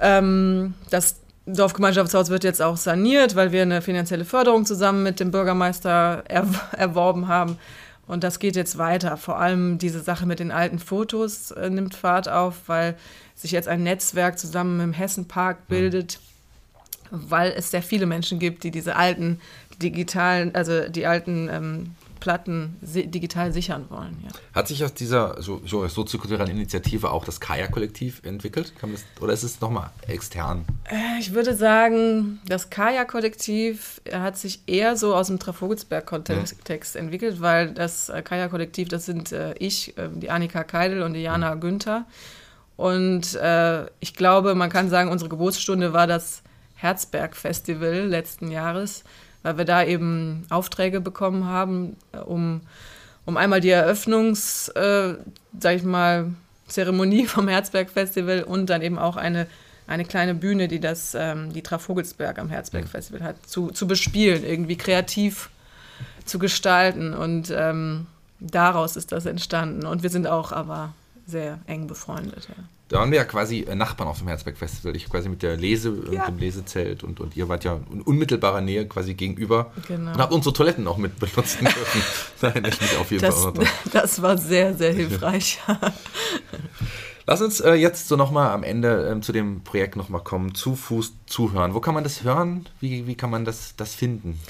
ähm, 0.00 0.74
das 0.90 1.20
Dorfgemeinschaftshaus 1.46 2.28
wird 2.28 2.44
jetzt 2.44 2.60
auch 2.60 2.76
saniert, 2.76 3.36
weil 3.36 3.52
wir 3.52 3.62
eine 3.62 3.82
finanzielle 3.82 4.24
Förderung 4.24 4.66
zusammen 4.66 5.02
mit 5.02 5.20
dem 5.20 5.30
Bürgermeister 5.30 6.24
er 6.26 6.46
erworben 6.76 7.28
haben. 7.28 7.58
Und 8.06 8.24
das 8.24 8.38
geht 8.38 8.56
jetzt 8.56 8.78
weiter. 8.78 9.18
Vor 9.18 9.38
allem 9.38 9.78
diese 9.78 10.00
Sache 10.00 10.26
mit 10.26 10.40
den 10.40 10.50
alten 10.50 10.78
Fotos 10.78 11.50
äh, 11.50 11.68
nimmt 11.68 11.94
Fahrt 11.94 12.28
auf, 12.28 12.62
weil 12.66 12.96
sich 13.34 13.52
jetzt 13.52 13.68
ein 13.68 13.82
Netzwerk 13.82 14.38
zusammen 14.38 14.80
im 14.80 14.92
Hessenpark 14.92 15.68
bildet, 15.68 16.18
weil 17.10 17.52
es 17.56 17.70
sehr 17.70 17.82
viele 17.82 18.06
Menschen 18.06 18.38
gibt, 18.38 18.64
die 18.64 18.70
diese 18.70 18.96
alten 18.96 19.40
digitalen, 19.80 20.54
also 20.54 20.88
die 20.88 21.06
alten 21.06 21.48
ähm, 21.50 21.90
Platten 22.20 22.76
digital 22.82 23.52
sichern 23.52 23.86
wollen. 23.90 24.16
Ja. 24.24 24.30
Hat 24.54 24.68
sich 24.68 24.84
aus 24.84 24.94
dieser 24.94 25.40
so, 25.40 25.60
so, 25.64 25.86
soziokulturellen 25.86 26.50
Initiative 26.50 27.10
auch 27.10 27.24
das 27.24 27.40
Kaya-Kollektiv 27.40 28.22
entwickelt? 28.24 28.72
Das, 28.80 29.04
oder 29.20 29.32
ist 29.32 29.42
es 29.42 29.60
nochmal 29.60 29.90
extern? 30.06 30.64
Äh, 30.90 31.20
ich 31.20 31.32
würde 31.32 31.54
sagen, 31.54 32.40
das 32.46 32.70
Kaya-Kollektiv 32.70 34.00
hat 34.12 34.36
sich 34.36 34.60
eher 34.66 34.96
so 34.96 35.14
aus 35.14 35.28
dem 35.28 35.38
Trafogelsberg-Kontext 35.38 36.94
mhm. 36.94 37.00
entwickelt, 37.00 37.40
weil 37.40 37.72
das 37.72 38.08
äh, 38.08 38.22
Kaya-Kollektiv, 38.22 38.88
das 38.88 39.06
sind 39.06 39.32
äh, 39.32 39.54
ich, 39.58 39.96
äh, 39.96 40.08
die 40.12 40.30
Annika 40.30 40.64
Keidel 40.64 41.02
und 41.02 41.14
die 41.14 41.22
Jana 41.22 41.54
mhm. 41.54 41.60
Günther. 41.60 42.06
Und 42.76 43.34
äh, 43.34 43.86
ich 44.00 44.14
glaube, 44.14 44.54
man 44.54 44.70
kann 44.70 44.88
sagen, 44.88 45.10
unsere 45.10 45.28
Geburtsstunde 45.28 45.92
war 45.92 46.06
das 46.06 46.42
Herzberg-Festival 46.78 48.06
letzten 48.06 48.50
Jahres 48.50 49.04
weil 49.42 49.58
wir 49.58 49.64
da 49.64 49.84
eben 49.84 50.46
Aufträge 50.50 51.00
bekommen 51.00 51.46
haben, 51.46 51.96
äh, 52.12 52.18
um, 52.18 52.60
um 53.24 53.36
einmal 53.36 53.60
die 53.60 53.70
Eröffnungs, 53.70 54.68
äh, 54.70 55.14
sag 55.58 55.76
ich 55.76 55.82
mal, 55.84 56.32
Zeremonie 56.66 57.26
vom 57.26 57.48
Herzberg-Festival 57.48 58.42
und 58.42 58.66
dann 58.66 58.82
eben 58.82 58.98
auch 58.98 59.16
eine, 59.16 59.46
eine 59.86 60.04
kleine 60.04 60.34
Bühne, 60.34 60.68
die 60.68 60.80
das, 60.80 61.14
ähm, 61.14 61.52
die 61.52 61.62
Trafogelsberg 61.62 62.38
am 62.38 62.50
Herzberg-Festival 62.50 63.22
hat, 63.22 63.46
zu, 63.46 63.68
zu 63.70 63.86
bespielen, 63.86 64.44
irgendwie 64.44 64.76
kreativ 64.76 65.50
zu 66.24 66.38
gestalten. 66.38 67.14
Und 67.14 67.50
ähm, 67.50 68.06
daraus 68.40 68.96
ist 68.96 69.12
das 69.12 69.24
entstanden. 69.24 69.86
Und 69.86 70.02
wir 70.02 70.10
sind 70.10 70.26
auch 70.26 70.52
aber 70.52 70.94
sehr 71.26 71.58
eng 71.66 71.86
befreundet. 71.86 72.48
Ja. 72.48 72.64
Da 72.88 73.00
waren 73.00 73.10
wir 73.10 73.18
ja 73.18 73.24
quasi 73.24 73.60
äh, 73.60 73.74
Nachbarn 73.74 74.08
auf 74.08 74.18
dem 74.18 74.28
Herzberg-Festival. 74.28 74.96
Ich 74.96 75.10
quasi 75.10 75.28
mit 75.28 75.42
der 75.42 75.56
Lese, 75.56 75.90
äh, 76.10 76.14
ja. 76.14 76.26
dem 76.26 76.38
Lesezelt 76.38 77.04
und, 77.04 77.20
und 77.20 77.36
ihr 77.36 77.48
wart 77.48 77.64
ja 77.64 77.78
in 77.92 78.00
unmittelbarer 78.00 78.62
Nähe 78.62 78.86
quasi 78.86 79.12
gegenüber. 79.14 79.72
Genau. 79.86 80.12
Und 80.12 80.18
habt 80.18 80.32
unsere 80.32 80.54
Toiletten 80.54 80.86
auch 80.88 80.96
mit 80.96 81.18
benutzen 81.18 81.66
dürfen. 81.66 82.02
Nein, 82.40 82.64
ich 82.66 82.80
mich 82.80 82.96
auf 82.96 83.10
jeden 83.10 83.22
das, 83.22 83.42
Fall. 83.42 83.52
Das 83.92 84.22
war 84.22 84.38
sehr, 84.38 84.74
sehr 84.74 84.92
hilfreich. 84.92 85.60
Lass 87.26 87.42
uns 87.42 87.60
äh, 87.60 87.74
jetzt 87.74 88.08
so 88.08 88.16
nochmal 88.16 88.52
am 88.52 88.62
Ende 88.62 89.06
ähm, 89.10 89.20
zu 89.20 89.32
dem 89.32 89.62
Projekt 89.62 89.96
nochmal 89.96 90.22
kommen. 90.22 90.54
Zu 90.54 90.74
Fuß 90.74 91.12
zuhören. 91.26 91.74
Wo 91.74 91.80
kann 91.80 91.92
man 91.92 92.04
das 92.04 92.24
hören? 92.24 92.66
Wie, 92.80 93.06
wie 93.06 93.16
kann 93.16 93.28
man 93.28 93.44
das, 93.44 93.76
das 93.76 93.94
finden? 93.94 94.40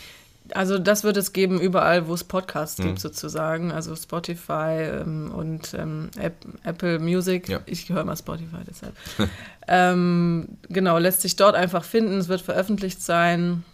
Also 0.55 0.79
das 0.79 1.05
wird 1.05 1.17
es 1.17 1.33
geben 1.33 1.61
überall, 1.61 2.09
wo 2.09 2.15
es 2.15 2.25
Podcasts 2.25 2.79
mhm. 2.79 2.85
gibt 2.85 3.01
sozusagen, 3.01 3.73
also 3.73 3.95
Spotify 3.95 5.03
ähm, 5.03 5.31
und 5.33 5.75
ähm, 5.75 6.11
App, 6.19 6.45
Apple 6.65 6.99
Music. 6.99 7.49
Ja. 7.49 7.61
Ich 7.67 7.89
höre 7.89 8.05
mal 8.05 8.17
Spotify 8.17 8.65
deshalb. 8.67 8.95
ähm, 9.69 10.49
genau, 10.69 10.99
lässt 10.99 11.23
sich 11.23 11.37
dort 11.37 11.55
einfach 11.55 11.85
finden. 11.85 12.19
Es 12.19 12.29
wird 12.29 12.41
veröffentlicht 12.41 13.03
sein 13.03 13.65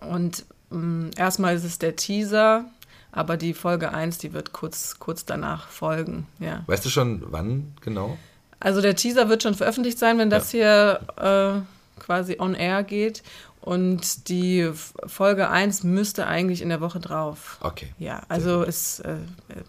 und 0.00 0.44
ähm, 0.72 1.10
erstmal 1.16 1.54
ist 1.54 1.64
es 1.64 1.78
der 1.78 1.96
Teaser, 1.96 2.64
aber 3.12 3.36
die 3.36 3.54
Folge 3.54 3.92
1, 3.92 4.18
die 4.18 4.32
wird 4.32 4.52
kurz, 4.52 4.98
kurz 4.98 5.24
danach 5.24 5.68
folgen. 5.68 6.26
Ja. 6.40 6.64
Weißt 6.66 6.84
du 6.84 6.90
schon, 6.90 7.22
wann 7.30 7.72
genau? 7.80 8.18
Also 8.60 8.80
der 8.80 8.96
Teaser 8.96 9.28
wird 9.28 9.42
schon 9.42 9.54
veröffentlicht 9.54 9.98
sein, 9.98 10.18
wenn 10.18 10.30
das 10.30 10.52
ja. 10.52 10.98
hier 11.16 11.62
äh, 11.62 12.00
quasi 12.00 12.36
on 12.38 12.54
air 12.54 12.82
geht. 12.82 13.22
Und 13.64 14.28
die 14.28 14.70
Folge 15.06 15.48
1 15.48 15.84
müsste 15.84 16.26
eigentlich 16.26 16.60
in 16.60 16.68
der 16.68 16.82
Woche 16.82 17.00
drauf. 17.00 17.56
Okay. 17.62 17.94
Ja, 17.98 18.20
also 18.28 18.62
es, 18.62 19.00
äh, 19.00 19.14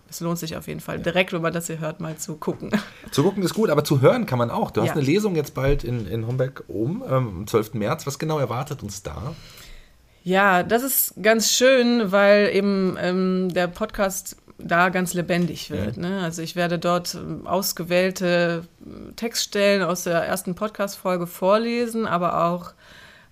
es 0.10 0.19
lohnt 0.19 0.38
sich 0.38 0.58
auf 0.58 0.67
jeden 0.67 0.81
Fall, 0.81 0.97
ja. 0.97 1.03
direkt, 1.03 1.31
wenn 1.31 1.41
man 1.41 1.53
das 1.53 1.67
hier 1.67 1.79
hört, 1.79 2.01
mal 2.01 2.17
zu 2.17 2.36
gucken. 2.36 2.71
Zu 3.12 3.23
gucken 3.23 3.41
ist 3.41 3.53
gut, 3.53 3.69
aber 3.69 3.86
zu 3.86 4.01
hören 4.01 4.25
kann 4.25 4.38
man 4.38 4.51
auch. 4.51 4.71
Du 4.71 4.81
hast 4.81 4.89
ja. 4.89 4.93
eine 4.95 5.01
Lesung 5.01 5.38
jetzt 5.38 5.53
bald 5.53 5.86
in, 5.86 6.08
in 6.08 6.27
Homberg 6.27 6.65
oben, 6.67 7.03
ähm, 7.08 7.27
am 7.38 7.47
12. 7.47 7.75
März. 7.75 8.05
Was 8.05 8.19
genau 8.19 8.38
erwartet 8.38 8.84
uns 8.84 9.01
da? 9.01 9.34
Ja, 10.25 10.63
das 10.63 10.84
ist 10.84 11.13
ganz 11.21 11.53
schön, 11.53 12.12
weil 12.12 12.49
eben 12.53 12.97
ähm, 12.99 13.53
der 13.53 13.67
Podcast 13.67 14.36
da 14.58 14.89
ganz 14.89 15.13
lebendig 15.13 15.71
wird. 15.71 15.95
Ne? 15.95 16.19
Also 16.21 16.41
ich 16.41 16.58
werde 16.58 16.79
dort 16.79 17.15
ähm, 17.15 17.47
ausgewählte 17.47 18.67
Textstellen 19.15 19.84
aus 19.84 20.03
der 20.03 20.19
ersten 20.25 20.53
Podcast-Folge 20.53 21.27
vorlesen, 21.27 22.05
aber 22.05 22.43
auch 22.45 22.73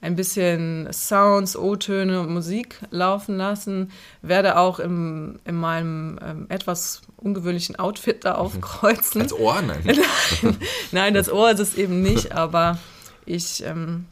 ein 0.04 0.18
bisschen 0.18 0.92
Sounds, 0.92 1.56
O-Töne 1.56 2.20
und 2.20 2.30
Musik 2.30 2.78
laufen 2.92 3.38
lassen. 3.38 3.89
Werde 4.22 4.58
auch 4.58 4.80
im, 4.80 5.39
in 5.46 5.56
meinem 5.56 6.20
ähm, 6.22 6.46
etwas 6.50 7.04
ungewöhnlichen 7.16 7.78
Outfit 7.78 8.26
da 8.26 8.34
mhm. 8.34 8.39
aufkreuzen. 8.39 9.22
Als 9.22 9.32
Ohr? 9.32 9.62
Nein. 9.62 9.82
nein, 10.42 10.58
nein, 10.92 11.13
das 11.13 11.32
Ohr 11.32 11.52
ist 11.52 11.62
es 11.62 11.76
eben 11.76 12.02
nicht, 12.02 12.32
aber 12.36 12.80
ich, 13.26 13.63
ähm, 13.63 14.06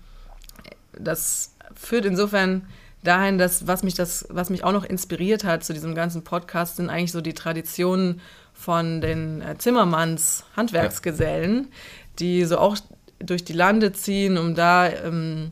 das 0.98 1.56
führt 1.76 2.06
insofern 2.06 2.66
dahin, 3.04 3.38
dass 3.38 3.68
was 3.68 3.84
mich 3.84 3.94
das, 3.94 4.26
was 4.30 4.50
mich 4.50 4.64
auch 4.64 4.72
noch 4.72 4.86
inspiriert 4.86 5.44
hat 5.44 5.66
zu 5.66 5.74
diesem 5.74 5.94
ganzen 5.94 6.24
Podcast, 6.24 6.78
sind 6.78 6.90
eigentlich 6.90 7.12
so 7.12 7.20
die 7.20 7.34
Traditionen 7.34 8.22
von 8.54 9.02
den 9.02 9.42
äh, 9.42 9.58
Zimmermanns 9.58 10.46
Handwerksgesellen, 10.56 11.64
ja. 11.64 11.70
die 12.20 12.46
so 12.46 12.60
auch 12.60 12.78
durch 13.20 13.44
die 13.44 13.54
Lande 13.54 13.92
ziehen, 13.92 14.38
um 14.38 14.56
da 14.56 14.88
ähm, 14.90 15.52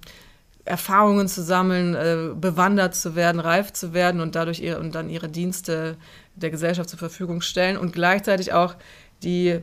Erfahrungen 0.70 1.28
zu 1.28 1.42
sammeln, 1.42 1.96
äh, 1.96 2.30
bewandert 2.36 2.96
zu 2.96 3.16
werden, 3.16 3.42
reif 3.42 3.74
zu 3.74 3.94
werden 3.94 4.22
und 4.22 4.36
dadurch 4.36 4.60
ihre, 4.60 4.80
und 4.80 4.94
dann 4.94 5.10
ihre 5.10 5.28
Dienste 5.28 5.98
der 6.36 6.52
Gesellschaft 6.52 6.90
zur 6.90 7.00
Verfügung 7.00 7.42
stellen 7.42 7.76
und 7.76 7.92
gleichzeitig 7.92 8.54
auch 8.54 8.76
die 9.24 9.60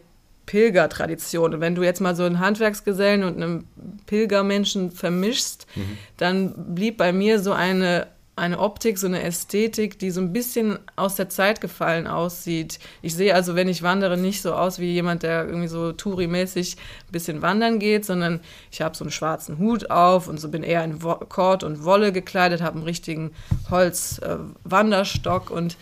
Pilgertradition. 0.46 1.54
Und 1.54 1.60
wenn 1.60 1.74
du 1.74 1.82
jetzt 1.82 2.00
mal 2.00 2.16
so 2.16 2.24
einen 2.24 2.40
Handwerksgesellen 2.40 3.24
und 3.24 3.40
einen 3.40 3.68
Pilgermenschen 4.06 4.90
vermischst, 4.90 5.66
mhm. 5.74 5.98
dann 6.16 6.74
blieb 6.74 6.96
bei 6.96 7.12
mir 7.12 7.40
so 7.40 7.52
eine 7.52 8.08
eine 8.36 8.58
Optik, 8.58 8.98
so 8.98 9.06
eine 9.06 9.22
Ästhetik, 9.22 9.98
die 9.98 10.10
so 10.10 10.20
ein 10.20 10.34
bisschen 10.34 10.78
aus 10.94 11.14
der 11.14 11.30
Zeit 11.30 11.62
gefallen 11.62 12.06
aussieht. 12.06 12.78
Ich 13.00 13.14
sehe 13.14 13.34
also, 13.34 13.56
wenn 13.56 13.66
ich 13.66 13.82
wandere, 13.82 14.18
nicht 14.18 14.42
so 14.42 14.52
aus 14.52 14.78
wie 14.78 14.92
jemand, 14.92 15.22
der 15.22 15.46
irgendwie 15.46 15.68
so 15.68 15.92
Touri-mäßig 15.92 16.76
ein 16.76 17.12
bisschen 17.12 17.40
wandern 17.40 17.78
geht, 17.78 18.04
sondern 18.04 18.40
ich 18.70 18.82
habe 18.82 18.94
so 18.94 19.04
einen 19.04 19.10
schwarzen 19.10 19.56
Hut 19.56 19.90
auf 19.90 20.28
und 20.28 20.38
so 20.38 20.50
bin 20.50 20.62
eher 20.62 20.84
in 20.84 20.98
Kord 20.98 21.64
und 21.64 21.84
Wolle 21.84 22.12
gekleidet, 22.12 22.60
habe 22.60 22.76
einen 22.76 22.84
richtigen 22.84 23.32
Holz-Wanderstock 23.70 25.50
äh, 25.50 25.54
und 25.54 25.76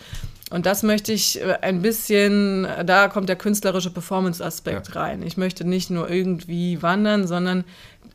und 0.51 0.67
das 0.67 0.83
möchte 0.83 1.11
ich 1.11 1.41
äh, 1.41 1.57
ein 1.61 1.81
bisschen, 1.81 2.67
da 2.85 3.07
kommt 3.07 3.29
der 3.29 3.35
künstlerische 3.35 3.89
Performance-Aspekt 3.89 4.89
ja. 4.93 5.01
rein. 5.01 5.23
Ich 5.23 5.37
möchte 5.37 5.67
nicht 5.67 5.89
nur 5.89 6.07
irgendwie 6.07 6.83
wandern, 6.83 7.25
sondern 7.25 7.65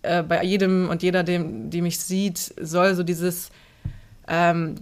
äh, 0.03 0.23
bei 0.23 0.43
jedem 0.45 0.89
und 0.89 1.03
jeder, 1.03 1.25
dem, 1.25 1.71
die 1.71 1.83
mich 1.83 1.99
sieht, 1.99 2.39
soll 2.39 2.95
so 2.95 3.03
dieses 3.03 3.51
ähm, 4.31 4.77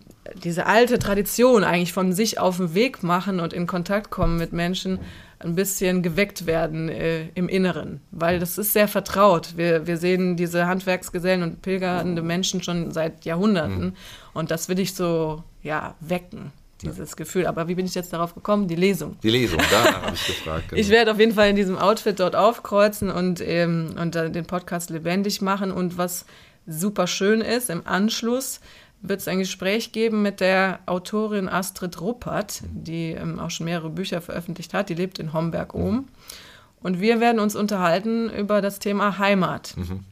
diese 0.44 0.66
alte 0.66 0.98
Tradition 0.98 1.64
eigentlich 1.64 1.92
von 1.92 2.12
sich 2.12 2.38
auf 2.38 2.58
den 2.58 2.74
Weg 2.74 3.02
machen 3.02 3.40
und 3.40 3.52
in 3.52 3.66
Kontakt 3.66 4.10
kommen 4.10 4.36
mit 4.36 4.52
Menschen 4.52 5.00
ein 5.40 5.54
bisschen 5.54 6.02
geweckt 6.02 6.46
werden 6.46 6.88
äh, 6.88 7.28
im 7.34 7.48
Inneren, 7.48 8.00
weil 8.10 8.38
das 8.38 8.58
ist 8.58 8.72
sehr 8.72 8.88
vertraut. 8.88 9.56
Wir, 9.56 9.86
wir 9.86 9.96
sehen 9.96 10.36
diese 10.36 10.66
Handwerksgesellen 10.66 11.42
und 11.42 11.62
pilgernde 11.62 12.22
Menschen 12.22 12.62
schon 12.62 12.92
seit 12.92 13.24
Jahrhunderten 13.24 13.84
mhm. 13.84 13.92
und 14.34 14.50
das 14.50 14.68
will 14.68 14.78
ich 14.78 14.94
so 14.94 15.42
ja 15.62 15.94
wecken 16.00 16.52
dieses 16.82 17.10
ja. 17.10 17.16
Gefühl. 17.16 17.46
Aber 17.46 17.68
wie 17.68 17.74
bin 17.74 17.86
ich 17.86 17.94
jetzt 17.94 18.12
darauf 18.12 18.34
gekommen? 18.34 18.68
Die 18.68 18.76
Lesung. 18.76 19.16
Die 19.22 19.30
Lesung, 19.30 19.60
da 19.70 20.02
habe 20.02 20.14
ich 20.14 20.26
gefragt. 20.26 20.68
Genau. 20.68 20.80
Ich 20.80 20.90
werde 20.90 21.12
auf 21.12 21.18
jeden 21.18 21.34
Fall 21.34 21.50
in 21.50 21.56
diesem 21.56 21.78
Outfit 21.78 22.20
dort 22.20 22.36
aufkreuzen 22.36 23.10
und, 23.10 23.40
ähm, 23.40 23.94
und 24.00 24.14
den 24.14 24.44
Podcast 24.44 24.90
lebendig 24.90 25.40
machen. 25.40 25.72
Und 25.72 25.98
was 25.98 26.24
super 26.66 27.06
schön 27.06 27.40
ist, 27.40 27.70
im 27.70 27.86
Anschluss 27.86 28.60
wird 29.00 29.20
es 29.20 29.28
ein 29.28 29.38
Gespräch 29.38 29.92
geben 29.92 30.22
mit 30.22 30.40
der 30.40 30.80
Autorin 30.86 31.48
Astrid 31.48 32.00
Ruppert, 32.00 32.62
die 32.70 33.12
ähm, 33.12 33.38
auch 33.38 33.50
schon 33.50 33.66
mehrere 33.66 33.90
Bücher 33.90 34.20
veröffentlicht 34.20 34.74
hat. 34.74 34.88
Die 34.88 34.94
lebt 34.94 35.18
in 35.18 35.32
Homberg 35.32 35.74
oben. 35.74 36.08
Und 36.80 37.00
wir 37.00 37.20
werden 37.20 37.40
uns 37.40 37.56
unterhalten 37.56 38.30
über 38.30 38.60
das 38.60 38.78
Thema 38.78 39.18
Heimat. 39.18 39.76
Mhm. 39.76 40.04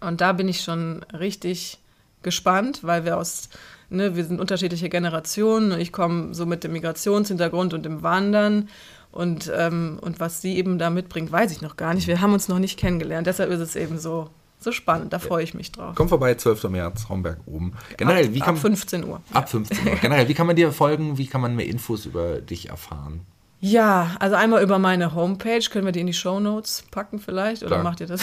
Und 0.00 0.20
da 0.20 0.32
bin 0.32 0.48
ich 0.48 0.62
schon 0.62 1.02
richtig 1.18 1.78
gespannt, 2.22 2.80
weil 2.82 3.04
wir 3.04 3.16
aus, 3.16 3.48
ne, 3.88 4.16
wir 4.16 4.24
sind 4.24 4.40
unterschiedliche 4.40 4.88
Generationen. 4.88 5.78
Ich 5.78 5.92
komme 5.92 6.34
so 6.34 6.46
mit 6.46 6.64
dem 6.64 6.72
Migrationshintergrund 6.72 7.74
und 7.74 7.84
dem 7.84 8.02
Wandern. 8.02 8.68
Und, 9.12 9.50
ähm, 9.54 9.98
und 10.00 10.20
was 10.20 10.40
sie 10.40 10.56
eben 10.56 10.78
da 10.78 10.88
mitbringt, 10.88 11.32
weiß 11.32 11.52
ich 11.52 11.62
noch 11.62 11.76
gar 11.76 11.94
nicht. 11.94 12.06
Wir 12.06 12.20
haben 12.20 12.32
uns 12.32 12.48
noch 12.48 12.58
nicht 12.58 12.78
kennengelernt. 12.78 13.26
Deshalb 13.26 13.50
ist 13.50 13.60
es 13.60 13.76
eben 13.76 13.98
so 13.98 14.30
so 14.60 14.72
spannend, 14.72 15.12
da 15.12 15.18
freue 15.18 15.42
ich 15.42 15.54
mich 15.54 15.72
drauf. 15.72 15.94
Komm 15.96 16.08
vorbei, 16.08 16.34
12. 16.34 16.64
März, 16.64 17.08
Homberg 17.08 17.38
oben. 17.46 17.72
Generell, 17.96 18.34
wie 18.34 18.40
kann, 18.40 18.56
ab 18.56 18.60
15 18.60 19.04
Uhr. 19.04 19.22
Ab 19.32 19.48
15 19.48 19.88
Uhr. 19.88 19.96
Generell, 19.96 20.28
wie 20.28 20.34
kann 20.34 20.46
man 20.46 20.54
dir 20.54 20.70
folgen? 20.70 21.18
Wie 21.18 21.26
kann 21.26 21.40
man 21.40 21.56
mehr 21.56 21.66
Infos 21.66 22.04
über 22.04 22.40
dich 22.40 22.68
erfahren? 22.68 23.22
Ja, 23.62 24.16
also 24.20 24.36
einmal 24.36 24.62
über 24.62 24.78
meine 24.78 25.14
Homepage. 25.14 25.60
Können 25.70 25.84
wir 25.84 25.92
die 25.92 26.00
in 26.00 26.06
die 26.06 26.14
Show 26.14 26.40
Notes 26.40 26.82
packen 26.90 27.18
vielleicht? 27.18 27.62
Oder 27.62 27.76
Klar. 27.76 27.84
macht 27.84 28.00
ihr 28.00 28.06
das? 28.06 28.22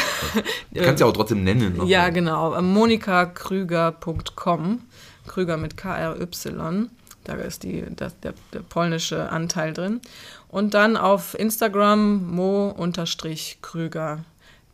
Du 0.71 0.81
kannst 0.81 0.99
ja 0.99 1.05
auch 1.05 1.13
trotzdem 1.13 1.43
nennen. 1.43 1.85
Ja, 1.85 2.09
genau. 2.09 2.59
monikakrüger.com. 2.61 4.81
Krüger 5.27 5.57
mit 5.57 5.77
K-R-Y. 5.77 6.89
Da 7.23 7.33
ist 7.33 7.61
die, 7.63 7.83
das, 7.95 8.19
der, 8.21 8.33
der 8.53 8.61
polnische 8.61 9.29
Anteil 9.29 9.73
drin. 9.73 10.01
Und 10.49 10.73
dann 10.73 10.97
auf 10.97 11.37
Instagram 11.37 12.33
mo-krüger. 12.33 14.23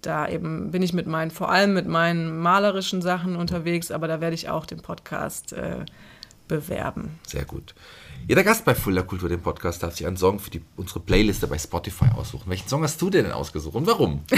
Da 0.05 0.27
eben 0.27 0.71
bin 0.71 0.81
ich 0.83 0.93
mit 0.93 1.07
meinen, 1.07 1.31
vor 1.31 1.49
allem 1.49 1.73
mit 1.73 1.87
meinen 1.87 2.37
malerischen 2.37 3.01
Sachen 3.01 3.35
unterwegs, 3.35 3.89
aber 3.89 4.07
da 4.07 4.21
werde 4.21 4.35
ich 4.35 4.49
auch 4.49 4.65
den 4.65 4.81
Podcast 4.81 5.53
äh, 5.53 5.85
bewerben. 6.47 7.19
Sehr 7.25 7.45
gut. 7.45 7.73
Jeder 8.27 8.43
Gast 8.43 8.63
bei 8.63 8.75
Fulda 8.75 9.01
Kultur, 9.01 9.27
dem 9.27 9.41
Podcast, 9.41 9.83
darf 9.83 9.95
sich 9.95 10.05
einen 10.07 10.17
Song 10.17 10.39
für 10.39 10.49
die, 10.49 10.61
unsere 10.77 10.99
Playliste 10.99 11.47
bei 11.47 11.57
Spotify 11.57 12.05
aussuchen. 12.15 12.49
Welchen 12.49 12.67
Song 12.69 12.83
hast 12.83 13.01
du 13.01 13.09
denn 13.09 13.31
ausgesucht 13.31 13.75
und 13.75 13.87
warum? 13.87 14.21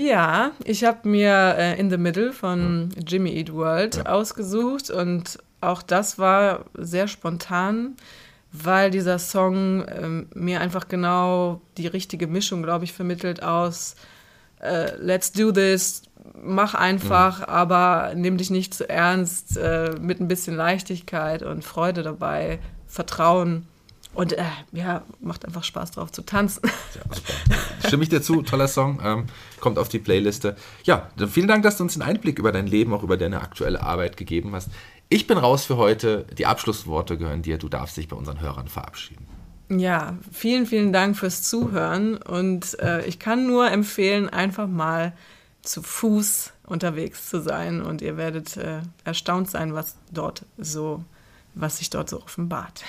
Ja, 0.00 0.52
ich 0.64 0.84
habe 0.84 1.08
mir 1.08 1.56
äh, 1.58 1.80
In 1.80 1.90
the 1.90 1.96
Middle 1.96 2.32
von 2.32 2.90
Jimmy 3.04 3.32
Eat 3.32 3.52
World 3.52 4.06
ausgesucht 4.06 4.90
und 4.90 5.40
auch 5.60 5.82
das 5.82 6.18
war 6.18 6.66
sehr 6.74 7.08
spontan, 7.08 7.96
weil 8.52 8.92
dieser 8.92 9.18
Song 9.18 9.84
ähm, 9.88 10.28
mir 10.34 10.60
einfach 10.60 10.86
genau 10.86 11.60
die 11.78 11.88
richtige 11.88 12.28
Mischung, 12.28 12.62
glaube 12.62 12.84
ich, 12.84 12.92
vermittelt 12.92 13.42
aus 13.42 13.96
äh, 14.60 14.96
Let's 14.96 15.32
do 15.32 15.52
this, 15.52 16.02
mach 16.42 16.74
einfach, 16.74 17.46
aber 17.46 18.12
nimm 18.14 18.36
dich 18.36 18.50
nicht 18.50 18.74
zu 18.74 18.88
ernst, 18.88 19.56
äh, 19.56 19.94
mit 20.00 20.20
ein 20.20 20.28
bisschen 20.28 20.56
Leichtigkeit 20.56 21.42
und 21.42 21.64
Freude 21.64 22.02
dabei, 22.02 22.58
Vertrauen. 22.86 23.66
Und 24.14 24.32
äh, 24.32 24.42
ja, 24.72 25.02
macht 25.20 25.44
einfach 25.44 25.62
Spaß 25.62 25.92
drauf 25.92 26.10
zu 26.10 26.22
tanzen. 26.22 26.62
Ja, 26.94 27.14
super. 27.14 27.86
Stimme 27.86 28.02
ich 28.02 28.08
dir 28.08 28.22
zu, 28.22 28.42
toller 28.42 28.66
Song, 28.66 28.98
ähm, 29.04 29.26
kommt 29.60 29.78
auf 29.78 29.88
die 29.88 29.98
Playliste. 29.98 30.56
Ja, 30.84 31.10
vielen 31.28 31.46
Dank, 31.46 31.62
dass 31.62 31.76
du 31.76 31.84
uns 31.84 31.94
einen 31.94 32.08
Einblick 32.10 32.38
über 32.38 32.50
dein 32.50 32.66
Leben, 32.66 32.92
auch 32.94 33.02
über 33.02 33.16
deine 33.16 33.40
aktuelle 33.40 33.82
Arbeit 33.82 34.16
gegeben 34.16 34.54
hast. 34.54 34.70
Ich 35.10 35.26
bin 35.26 35.38
raus 35.38 35.66
für 35.66 35.76
heute. 35.76 36.26
Die 36.36 36.46
Abschlussworte 36.46 37.16
gehören 37.16 37.42
dir. 37.42 37.58
Du 37.58 37.68
darfst 37.68 37.96
dich 37.96 38.08
bei 38.08 38.16
unseren 38.16 38.40
Hörern 38.40 38.68
verabschieden. 38.68 39.26
Ja, 39.70 40.16
vielen, 40.32 40.64
vielen 40.64 40.92
Dank 40.92 41.16
fürs 41.16 41.42
Zuhören 41.42 42.16
und 42.16 42.78
äh, 42.80 43.04
ich 43.04 43.18
kann 43.18 43.46
nur 43.46 43.70
empfehlen, 43.70 44.28
einfach 44.28 44.66
mal 44.66 45.12
zu 45.62 45.82
Fuß 45.82 46.52
unterwegs 46.64 47.28
zu 47.28 47.40
sein 47.40 47.82
und 47.82 48.00
ihr 48.00 48.16
werdet 48.16 48.56
äh, 48.56 48.80
erstaunt 49.04 49.50
sein, 49.50 49.74
was 49.74 49.96
dort 50.10 50.46
so, 50.56 51.04
was 51.54 51.78
sich 51.78 51.90
dort 51.90 52.08
so 52.08 52.22
offenbart. 52.22 52.82